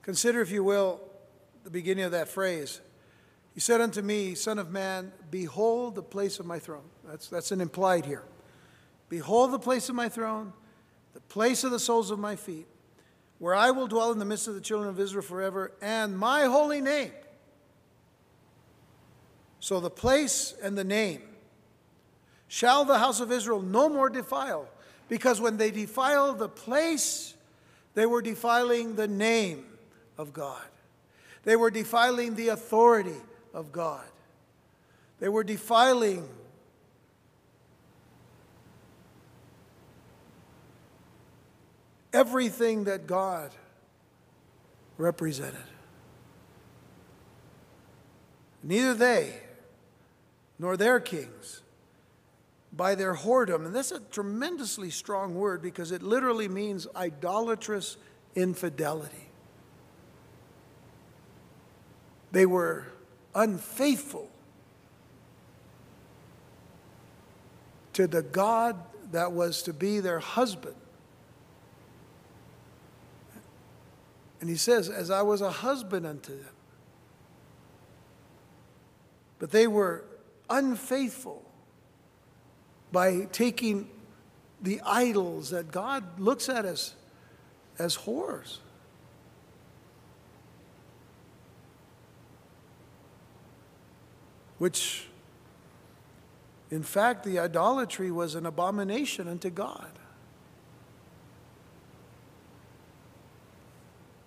[0.01, 0.99] consider, if you will,
[1.63, 2.81] the beginning of that phrase.
[3.53, 6.89] He said unto me, Son of man, behold the place of my throne.
[7.07, 8.23] That's, that's an implied here.
[9.09, 10.53] Behold the place of my throne,
[11.13, 12.67] the place of the soles of my feet,
[13.39, 16.43] where I will dwell in the midst of the children of Israel forever, and my
[16.45, 17.11] holy name
[19.59, 21.21] so the place and the name
[22.47, 24.67] shall the house of Israel no more defile,
[25.07, 27.35] because when they defile the place,
[27.93, 29.65] they were defiling the name
[30.17, 30.65] of God.
[31.43, 33.15] They were defiling the authority
[33.53, 34.05] of God.
[35.19, 36.27] They were defiling
[42.13, 43.51] everything that God
[44.97, 45.55] represented.
[48.63, 49.33] Neither they
[50.57, 51.61] nor their kings
[52.71, 57.97] by their whoredom, and that's a tremendously strong word because it literally means idolatrous
[58.35, 59.29] infidelity.
[62.31, 62.85] They were
[63.35, 64.29] unfaithful
[67.93, 68.77] to the God
[69.11, 70.75] that was to be their husband.
[74.41, 76.53] And he says, As I was a husband unto them.
[79.39, 80.03] But they were
[80.49, 81.43] unfaithful
[82.91, 83.89] by taking
[84.61, 86.95] the idols that God looks at us
[87.77, 88.57] as whores.
[94.59, 95.07] Which,
[96.69, 99.89] in fact, the idolatry was an abomination unto God.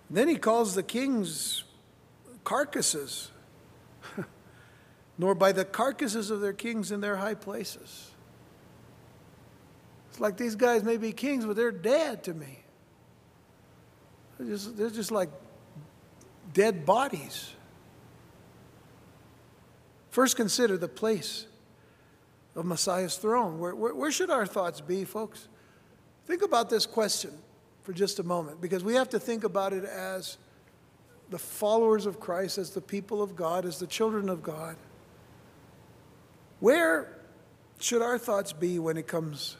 [0.09, 1.63] Then he calls the kings
[2.43, 3.31] carcasses,
[5.17, 8.11] nor by the carcasses of their kings in their high places.
[10.09, 12.59] It's like these guys may be kings, but they're dead to me.
[14.37, 15.29] They're just, they're just like
[16.53, 17.51] dead bodies.
[20.13, 21.47] First, consider the place
[22.55, 23.57] of Messiah's throne.
[23.57, 25.47] Where, where, where, should our thoughts be, folks?
[26.27, 27.31] Think about this question
[27.81, 30.37] for just a moment, because we have to think about it as
[31.31, 34.75] the followers of Christ, as the people of God, as the children of God.
[36.59, 37.17] Where
[37.79, 39.57] should our thoughts be when it comes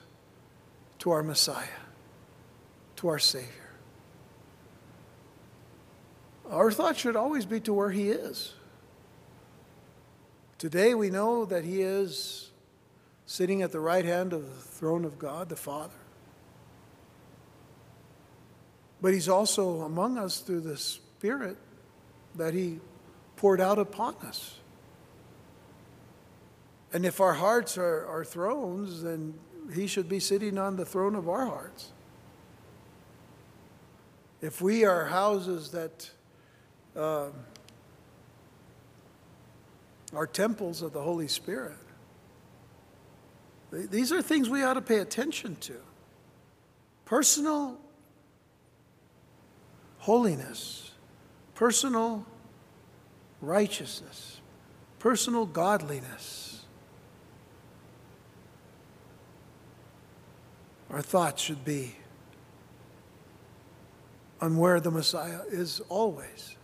[1.00, 1.66] to our Messiah,
[2.98, 3.50] to our Savior.
[6.48, 8.54] Our thoughts should always be to where He is.
[10.64, 12.50] Today we know that He is
[13.26, 15.92] sitting at the right hand of the throne of God, the Father.
[19.02, 21.58] But He's also among us through the Spirit
[22.36, 22.80] that He
[23.36, 24.58] poured out upon us.
[26.94, 29.34] And if our hearts are, are thrones, then
[29.74, 31.92] he should be sitting on the throne of our hearts.
[34.42, 36.10] If we are houses that
[36.96, 37.32] uh,
[40.14, 41.78] are temples of the Holy Spirit,
[43.72, 45.76] these are things we ought to pay attention to.
[47.06, 47.80] Personal
[49.98, 50.92] holiness,
[51.56, 52.26] personal
[53.42, 54.40] righteousness,
[55.00, 56.54] personal godliness
[60.94, 61.96] Our thoughts should be
[64.40, 66.56] on where the Messiah is always.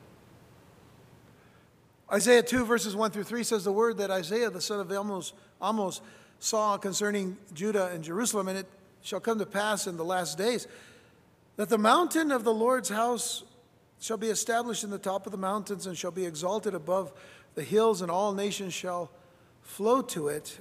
[2.12, 5.34] Isaiah 2, verses 1 through 3 says the word that Isaiah, the son of Amos,
[5.64, 6.02] Amos
[6.40, 8.68] saw concerning Judah and Jerusalem, and it
[9.02, 10.68] shall come to pass in the last days
[11.58, 13.44] that the mountain of the Lord's house
[14.00, 17.12] shall be established in the top of the mountains and shall be exalted above
[17.56, 19.12] the hills, and all nations shall
[19.62, 20.60] flow to it.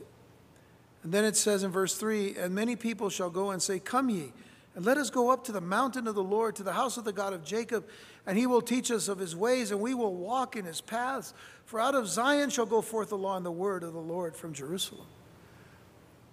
[1.02, 4.10] And then it says in verse 3 And many people shall go and say, Come
[4.10, 4.32] ye,
[4.78, 7.04] and let us go up to the mountain of the Lord, to the house of
[7.04, 7.84] the God of Jacob,
[8.24, 11.34] and he will teach us of his ways, and we will walk in his paths.
[11.64, 14.36] For out of Zion shall go forth the law and the word of the Lord
[14.36, 15.08] from Jerusalem.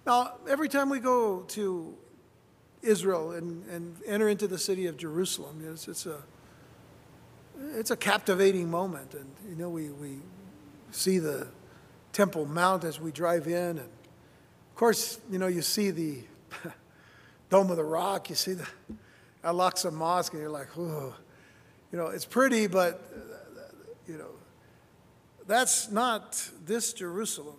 [0.06, 1.92] Now, every time we go to
[2.82, 6.22] Israel and, and enter into the city of Jerusalem, it's, it's, a,
[7.74, 9.12] it's a captivating moment.
[9.14, 10.18] And, you know, we, we
[10.92, 11.48] see the
[12.12, 16.18] Temple Mount as we drive in, and of course, you know, you see the
[17.48, 18.66] Dome of the Rock, you see the
[19.44, 21.14] Al-Aqsa Mosque, and you're like, oh,
[21.92, 23.00] you know, it's pretty, but,
[24.08, 24.30] you know,
[25.46, 27.56] that's not this Jerusalem.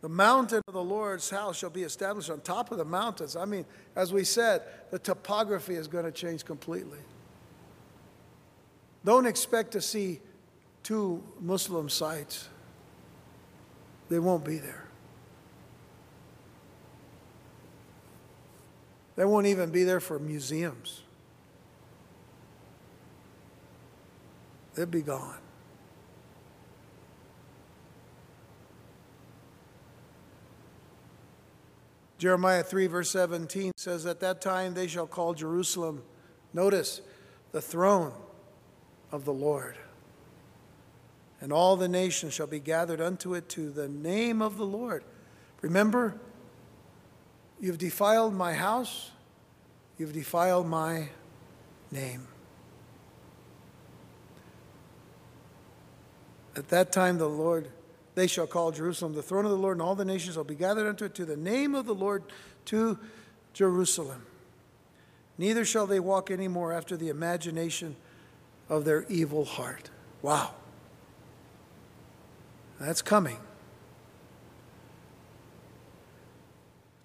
[0.00, 3.36] The mountain of the Lord's house shall be established on top of the mountains.
[3.36, 6.98] I mean, as we said, the topography is going to change completely.
[9.04, 10.20] Don't expect to see
[10.82, 12.48] two Muslim sites
[14.08, 14.81] they won't be there.
[19.16, 21.02] They won't even be there for museums.
[24.74, 25.38] They'll be gone.
[32.18, 36.02] Jeremiah 3, verse 17 says, At that time they shall call Jerusalem,
[36.52, 37.00] notice,
[37.50, 38.12] the throne
[39.10, 39.76] of the Lord
[41.42, 45.02] and all the nations shall be gathered unto it to the name of the Lord.
[45.60, 46.14] Remember,
[47.62, 49.12] you've defiled my house,
[49.96, 51.08] you've defiled my
[51.90, 52.26] name.
[56.54, 57.68] At that time, the Lord,
[58.14, 60.56] they shall call Jerusalem the throne of the Lord, and all the nations shall be
[60.56, 62.24] gathered unto it to the name of the Lord
[62.66, 62.98] to
[63.54, 64.26] Jerusalem.
[65.38, 67.96] Neither shall they walk any more after the imagination
[68.68, 69.88] of their evil heart.
[70.20, 70.54] Wow.
[72.78, 73.38] That's coming.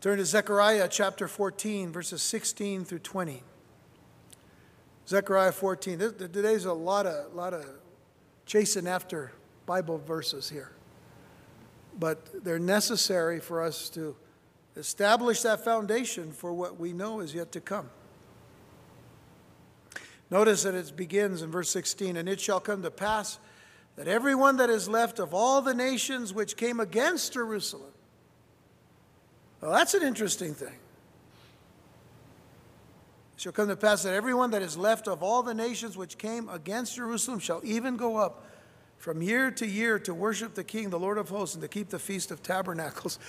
[0.08, 3.44] Turn to Zechariah chapter 14, verses 16 through 20.
[5.06, 6.00] Zechariah 14.
[6.00, 7.66] Today's a lot of, lot of
[8.46, 9.34] chasing after
[9.66, 10.72] Bible verses here.
[12.00, 14.16] But they're necessary for us to
[14.78, 17.90] establish that foundation for what we know is yet to come.
[20.32, 23.40] Notice that it begins in verse 16 And it shall come to pass
[23.98, 27.92] that everyone that is left of all the nations which came against Jerusalem.
[29.68, 30.76] Well, that's an interesting thing.
[33.36, 36.18] It shall come to pass that everyone that is left of all the nations which
[36.18, 38.46] came against Jerusalem shall even go up
[38.98, 41.90] from year to year to worship the King, the Lord of hosts, and to keep
[41.90, 43.20] the Feast of Tabernacles.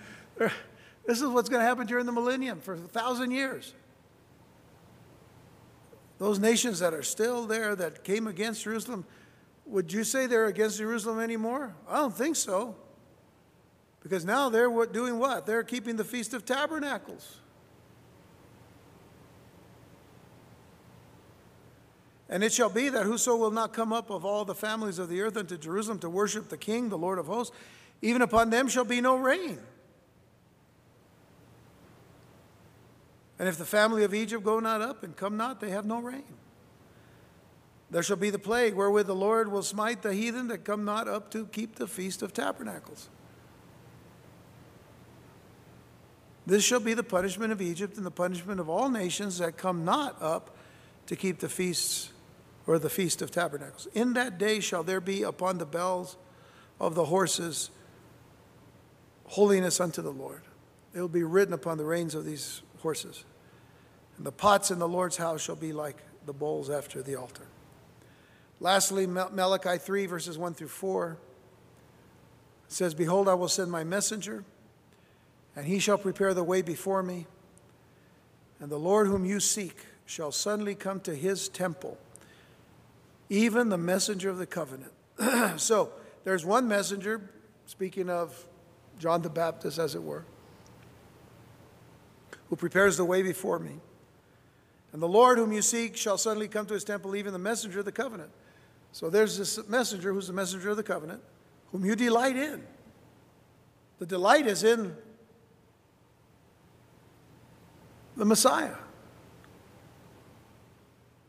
[0.38, 3.74] this is what's going to happen during the millennium for a thousand years.
[6.18, 9.04] Those nations that are still there that came against Jerusalem,
[9.66, 11.74] would you say they're against Jerusalem anymore?
[11.88, 12.76] I don't think so.
[14.02, 15.46] Because now they're doing what?
[15.46, 17.36] They're keeping the Feast of Tabernacles.
[22.28, 25.08] And it shall be that whoso will not come up of all the families of
[25.08, 27.54] the earth unto Jerusalem to worship the King, the Lord of hosts,
[28.02, 29.58] even upon them shall be no rain.
[33.38, 36.00] And if the family of Egypt go not up and come not, they have no
[36.00, 36.22] rain.
[37.90, 41.08] There shall be the plague wherewith the Lord will smite the heathen that come not
[41.08, 43.08] up to keep the feast of tabernacles.
[46.50, 49.84] This shall be the punishment of Egypt and the punishment of all nations that come
[49.84, 50.56] not up
[51.06, 52.10] to keep the feasts
[52.66, 53.86] or the feast of tabernacles.
[53.94, 56.16] In that day shall there be upon the bells
[56.80, 57.70] of the horses
[59.26, 60.42] holiness unto the Lord.
[60.92, 63.24] It will be written upon the reins of these horses.
[64.16, 67.46] And the pots in the Lord's house shall be like the bowls after the altar.
[68.58, 71.16] Lastly, Malachi 3, verses 1 through 4
[72.66, 74.42] says, Behold, I will send my messenger,
[75.56, 77.26] and he shall prepare the way before me.
[78.60, 81.98] And the Lord whom you seek shall suddenly come to his temple,
[83.28, 84.92] even the messenger of the covenant.
[85.56, 85.92] so
[86.24, 87.30] there's one messenger,
[87.66, 88.46] speaking of
[88.98, 90.24] John the Baptist, as it were,
[92.48, 93.80] who prepares the way before me.
[94.92, 97.78] And the Lord whom you seek shall suddenly come to his temple, even the messenger
[97.78, 98.30] of the covenant.
[98.92, 101.22] So there's this messenger who's the messenger of the covenant,
[101.70, 102.64] whom you delight in.
[104.00, 104.96] The delight is in
[108.20, 108.76] the Messiah.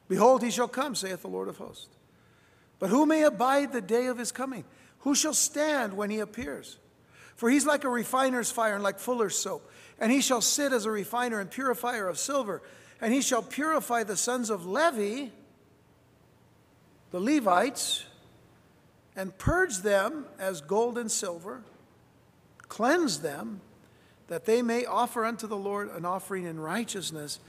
[0.09, 1.87] Behold, he shall come, saith the Lord of hosts.
[2.79, 4.65] But who may abide the day of his coming?
[4.99, 6.79] Who shall stand when he appears?
[7.37, 9.71] For he's like a refiner's fire and like fuller's soap.
[9.99, 12.61] And he shall sit as a refiner and purifier of silver.
[12.99, 15.29] And he shall purify the sons of Levi,
[17.11, 18.03] the Levites,
[19.15, 21.63] and purge them as gold and silver,
[22.67, 23.61] cleanse them,
[24.31, 27.39] that they may offer unto the Lord an offering in righteousness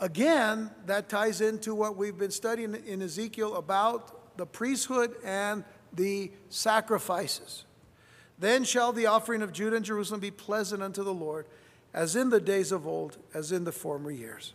[0.00, 5.62] Again, that ties into what we've been studying in Ezekiel about the priesthood and
[5.92, 7.66] the sacrifices.
[8.38, 11.44] Then shall the offering of Judah and Jerusalem be pleasant unto the Lord,
[11.92, 14.54] as in the days of old, as in the former years.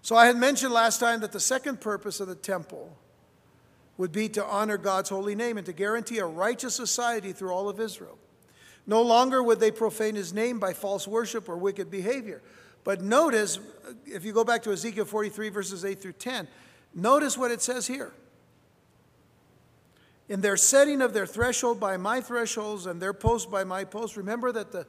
[0.00, 2.96] So I had mentioned last time that the second purpose of the temple
[3.96, 7.68] would be to honor God's holy name and to guarantee a righteous society through all
[7.68, 8.16] of Israel.
[8.86, 12.42] No longer would they profane his name by false worship or wicked behavior.
[12.84, 13.58] But notice,
[14.06, 16.48] if you go back to Ezekiel 43, verses 8 through 10,
[16.94, 18.12] notice what it says here.
[20.28, 24.16] In their setting of their threshold by my thresholds and their post by my post,
[24.16, 24.86] remember that the,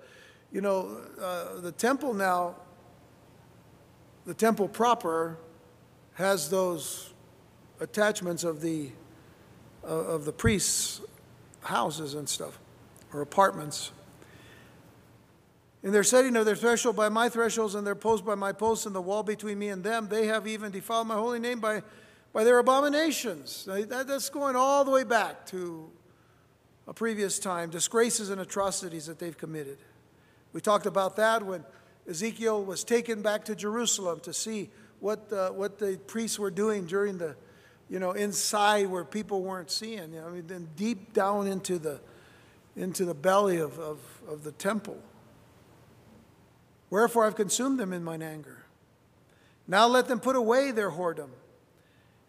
[0.52, 2.56] you know, uh, the temple now,
[4.26, 5.38] the temple proper
[6.14, 7.12] has those
[7.80, 8.92] attachments of the,
[9.84, 11.02] uh, of the priests'
[11.62, 12.60] houses and stuff,
[13.14, 13.92] or apartments.
[15.84, 18.86] In their setting of their threshold by my thresholds and their post by my posts
[18.86, 21.82] and the wall between me and them, they have even defiled my holy name by,
[22.34, 23.66] by their abominations.
[23.66, 25.90] That, that's going all the way back to
[26.88, 29.80] a previous time, disgraces and atrocities that they've committed.
[30.54, 31.64] We talked about that when
[32.08, 36.86] Ezekiel was taken back to Jerusalem to see what, uh, what the priests were doing
[36.86, 37.36] during the,
[37.90, 40.14] you know, inside where people weren't seeing.
[40.14, 42.00] You know, I mean, then deep down into the,
[42.76, 45.02] into the belly of, of, of the temple.
[46.90, 48.66] Wherefore I've consumed them in mine anger.
[49.68, 51.30] Now let them put away their whoredom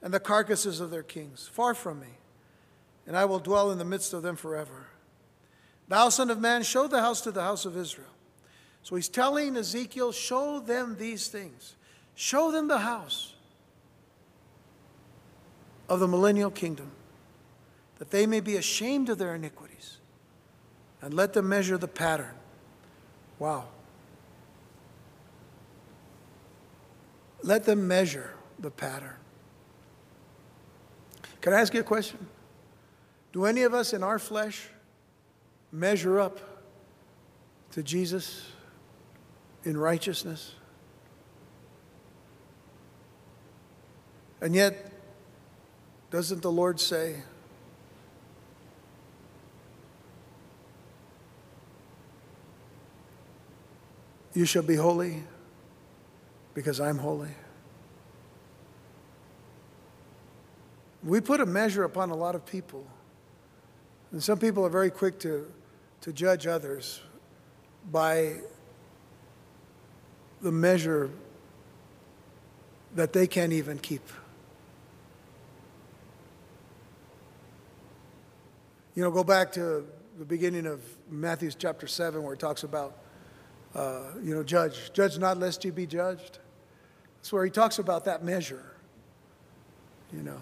[0.03, 2.18] and the carcasses of their kings far from me,
[3.07, 4.86] and I will dwell in the midst of them forever.
[5.88, 8.09] Thou, son of man, show the house to the house of Israel.
[8.82, 11.76] So he's telling Ezekiel, show them these things.
[12.14, 13.34] Show them the house
[15.88, 16.90] of the millennial kingdom,
[17.99, 19.99] that they may be ashamed of their iniquities,
[21.03, 22.34] and let them measure the pattern.
[23.38, 23.64] Wow.
[27.42, 29.16] Let them measure the pattern.
[31.40, 32.24] Can I ask you a question?
[33.32, 34.68] Do any of us in our flesh
[35.72, 36.38] measure up
[37.72, 38.46] to Jesus
[39.64, 40.55] in righteousness?
[44.40, 44.92] And yet,
[46.11, 47.22] doesn't the Lord say,
[54.35, 55.22] You shall be holy
[56.55, 57.28] because I'm holy?
[61.05, 62.87] We put a measure upon a lot of people.
[64.12, 65.51] And some people are very quick to,
[66.03, 67.01] to judge others
[67.91, 68.37] by
[70.41, 71.11] the measure
[72.95, 74.03] that they can't even keep.
[78.95, 79.87] You know, go back to
[80.18, 80.80] the beginning of
[81.11, 82.99] Matthew chapter 7 where it talks about,
[83.75, 84.93] uh, you know, judge.
[84.93, 86.39] Judge not lest you be judged.
[87.16, 88.64] That's where he talks about that measure,
[90.12, 90.41] you know.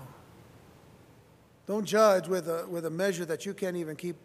[1.66, 4.16] Don't judge with a, with a measure that you can't even keep,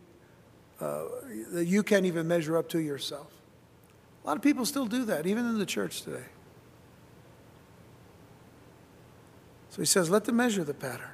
[0.79, 1.03] uh,
[1.51, 3.31] that you can't even measure up to yourself.
[4.23, 6.25] A lot of people still do that, even in the church today.
[9.69, 11.09] So he says, let them measure the pattern.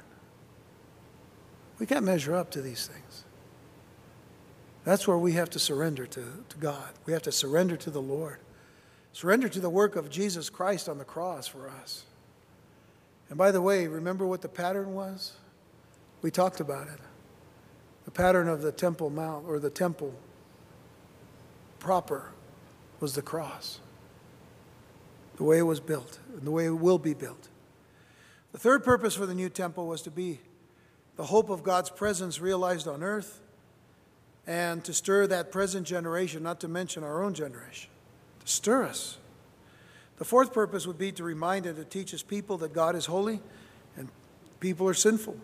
[1.78, 3.24] We can't measure up to these things.
[4.84, 6.88] That's where we have to surrender to, to God.
[7.06, 8.38] We have to surrender to the Lord.
[9.12, 12.04] Surrender to the work of Jesus Christ on the cross for us.
[13.28, 15.32] And by the way, remember what the pattern was?
[16.22, 16.98] We talked about it.
[18.04, 20.14] The pattern of the Temple Mount, or the temple
[21.78, 22.32] proper,
[23.00, 23.78] was the cross.
[25.36, 27.48] The way it was built, and the way it will be built.
[28.52, 30.40] The third purpose for the new temple was to be
[31.16, 33.41] the hope of God's presence realized on earth
[34.46, 37.90] and to stir that present generation, not to mention our own generation,
[38.44, 39.18] to stir us.
[40.18, 43.06] The fourth purpose would be to remind and to teach his people that God is
[43.06, 43.40] holy
[43.96, 44.08] and
[44.60, 45.36] people are sinful.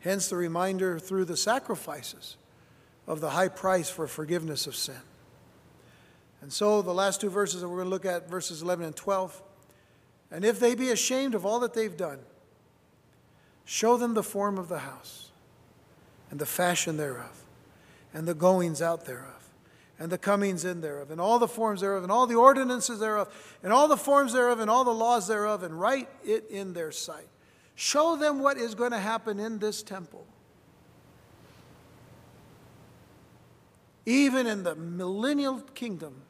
[0.00, 2.36] Hence the reminder through the sacrifices
[3.06, 5.00] of the high price for forgiveness of sin.
[6.42, 8.96] And so the last two verses that we're going to look at, verses 11 and
[8.96, 9.42] 12.
[10.30, 12.18] And if they be ashamed of all that they've done,
[13.64, 15.30] show them the form of the house
[16.30, 17.43] and the fashion thereof,
[18.14, 19.50] and the goings out thereof,
[19.98, 23.28] and the comings in thereof, and all the forms thereof, and all the ordinances thereof,
[23.62, 26.92] and all the forms thereof, and all the laws thereof, and write it in their
[26.92, 27.28] sight.
[27.74, 30.26] Show them what is going to happen in this temple.
[34.06, 36.22] Even in the millennial kingdom.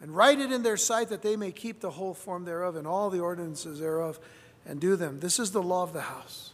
[0.00, 2.86] And write it in their sight that they may keep the whole form thereof and
[2.86, 4.20] all the ordinances thereof
[4.64, 5.18] and do them.
[5.20, 6.52] This is the law of the house.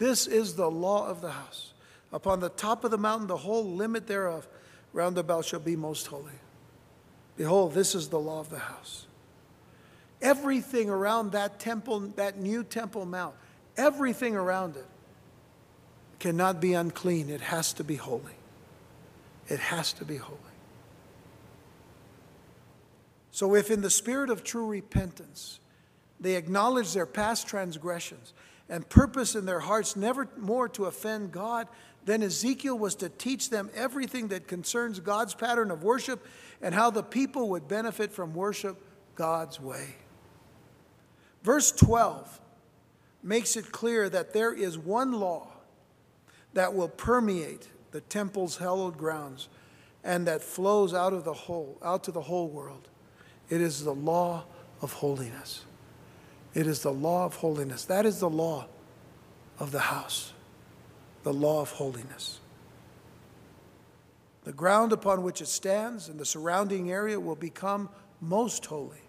[0.00, 1.74] This is the law of the house.
[2.10, 4.48] Upon the top of the mountain, the whole limit thereof
[4.94, 6.32] round about shall be most holy.
[7.36, 9.06] Behold, this is the law of the house.
[10.22, 13.34] Everything around that temple, that new temple mount,
[13.76, 14.86] everything around it
[16.18, 17.28] cannot be unclean.
[17.28, 18.38] It has to be holy.
[19.48, 20.38] It has to be holy.
[23.32, 25.60] So, if in the spirit of true repentance
[26.18, 28.32] they acknowledge their past transgressions
[28.70, 31.66] and purpose in their hearts never more to offend God,
[32.04, 36.24] then Ezekiel was to teach them everything that concerns God's pattern of worship
[36.62, 38.80] and how the people would benefit from worship
[39.16, 39.96] God's way.
[41.42, 42.40] Verse 12
[43.22, 45.48] makes it clear that there is one law
[46.54, 49.48] that will permeate the temple's hallowed grounds
[50.04, 52.88] and that flows out of the whole out to the whole world.
[53.50, 54.44] It is the law
[54.80, 55.64] of holiness.
[56.54, 57.84] It is the law of holiness.
[57.84, 58.66] That is the law
[59.58, 60.32] of the house,
[61.22, 62.40] the law of holiness.
[64.44, 67.88] The ground upon which it stands and the surrounding area will become
[68.20, 69.02] most holy.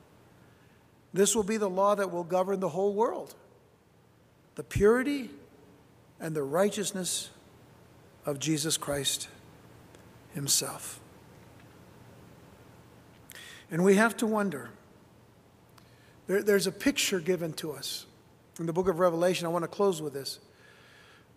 [1.13, 3.35] This will be the law that will govern the whole world
[4.55, 5.29] the purity
[6.19, 7.29] and the righteousness
[8.25, 9.29] of Jesus Christ
[10.33, 10.99] Himself.
[13.71, 14.69] And we have to wonder
[16.31, 18.05] There, there's a picture given to us
[18.57, 19.45] in the book of Revelation.
[19.45, 20.39] I want to close with this.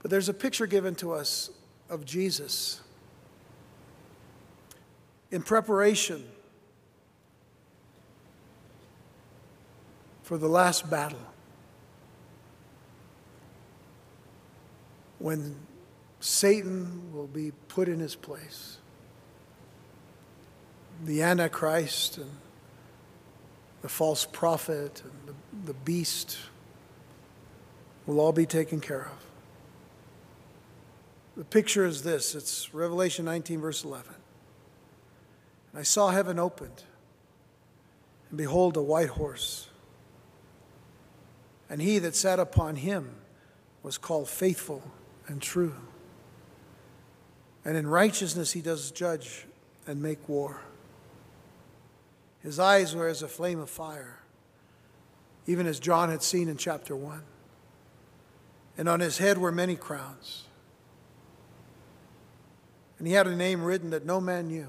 [0.01, 1.51] But there's a picture given to us
[1.91, 2.81] of Jesus
[5.33, 6.25] in preparation
[10.23, 11.19] for the last battle.
[15.19, 15.57] When
[16.21, 18.77] Satan will be put in his place,
[21.05, 22.31] the Antichrist and
[23.85, 26.39] the false prophet and the, the beast
[28.07, 29.27] will all be taken care of.
[31.37, 34.15] The picture is this it's Revelation 19, verse 11.
[35.71, 36.85] And I saw heaven opened,
[38.31, 39.69] and behold, a white horse.
[41.69, 43.17] And he that sat upon him
[43.83, 44.83] was called faithful
[45.27, 45.75] and true.
[47.67, 49.45] And in righteousness he does judge
[49.87, 50.63] and make war.
[52.45, 54.21] His eyes were as a flame of fire,
[55.47, 57.23] even as John had seen in chapter 1.
[58.79, 60.45] And on his head were many crowns.
[62.99, 64.69] And he had a name written that no man knew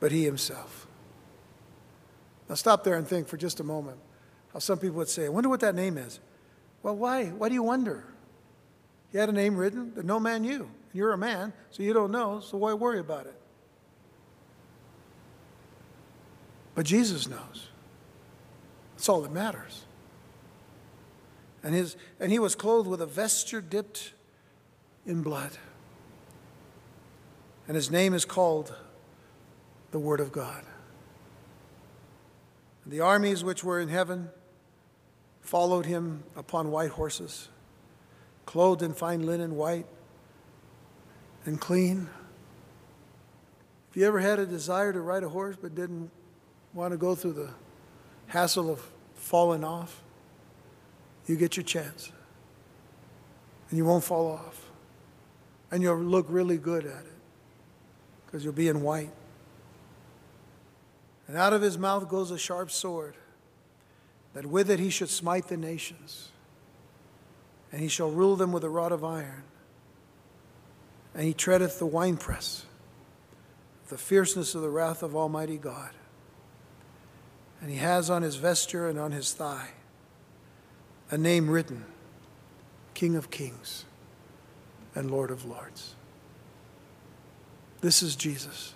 [0.00, 0.86] but he himself.
[2.48, 3.98] Now stop there and think for just a moment
[4.52, 6.20] how some people would say, I wonder what that name is.
[6.82, 7.26] Well, why?
[7.26, 8.04] Why do you wonder?
[9.10, 10.70] He had a name written that no man knew.
[10.92, 13.34] You're a man, so you don't know, so why worry about it?
[16.76, 17.70] But Jesus knows.
[18.94, 19.84] That's all that matters.
[21.64, 24.12] And, his, and he was clothed with a vesture dipped
[25.04, 25.50] in blood.
[27.66, 28.72] And his name is called
[29.90, 30.64] the Word of God.
[32.84, 34.28] And the armies which were in heaven
[35.40, 37.48] followed him upon white horses,
[38.44, 39.86] clothed in fine linen, white
[41.46, 42.08] and clean.
[43.90, 46.10] If you ever had a desire to ride a horse but didn't
[46.76, 47.48] want to go through the
[48.26, 50.02] hassle of falling off,
[51.26, 52.12] you get your chance.
[53.70, 54.70] And you won't fall off.
[55.70, 57.12] And you'll look really good at it
[58.24, 59.10] because you'll be in white.
[61.26, 63.16] And out of his mouth goes a sharp sword,
[64.34, 66.28] that with it he should smite the nations,
[67.72, 69.42] and he shall rule them with a rod of iron.
[71.14, 72.66] And he treadeth the winepress,
[73.88, 75.90] the fierceness of the wrath of Almighty God.
[77.60, 79.70] And he has on his vesture and on his thigh
[81.10, 81.84] a name written
[82.94, 83.84] King of Kings
[84.94, 85.94] and Lord of Lords.
[87.80, 88.72] This is Jesus.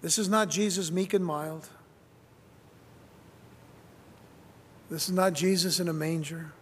[0.00, 1.68] This is not Jesus meek and mild.
[4.90, 6.52] This is not Jesus in a manger.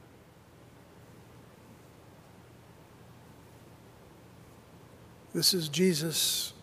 [5.34, 6.54] This is Jesus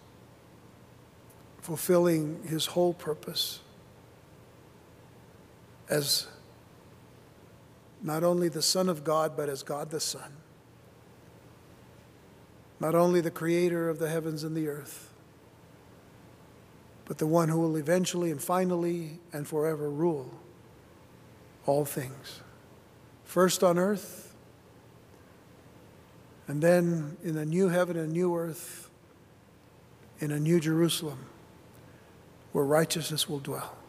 [1.64, 3.60] fulfilling his whole purpose
[5.90, 6.28] as
[8.02, 10.34] not only the Son of God, but as God the Son.
[12.80, 15.14] Not only the creator of the heavens and the earth
[17.06, 20.32] but the one who will eventually and finally and forever rule
[21.66, 22.42] all things.
[23.24, 24.34] First on earth,
[26.48, 28.90] and then in a new heaven and new earth,
[30.20, 31.26] in a new Jerusalem,
[32.54, 33.83] where righteousness will dwell.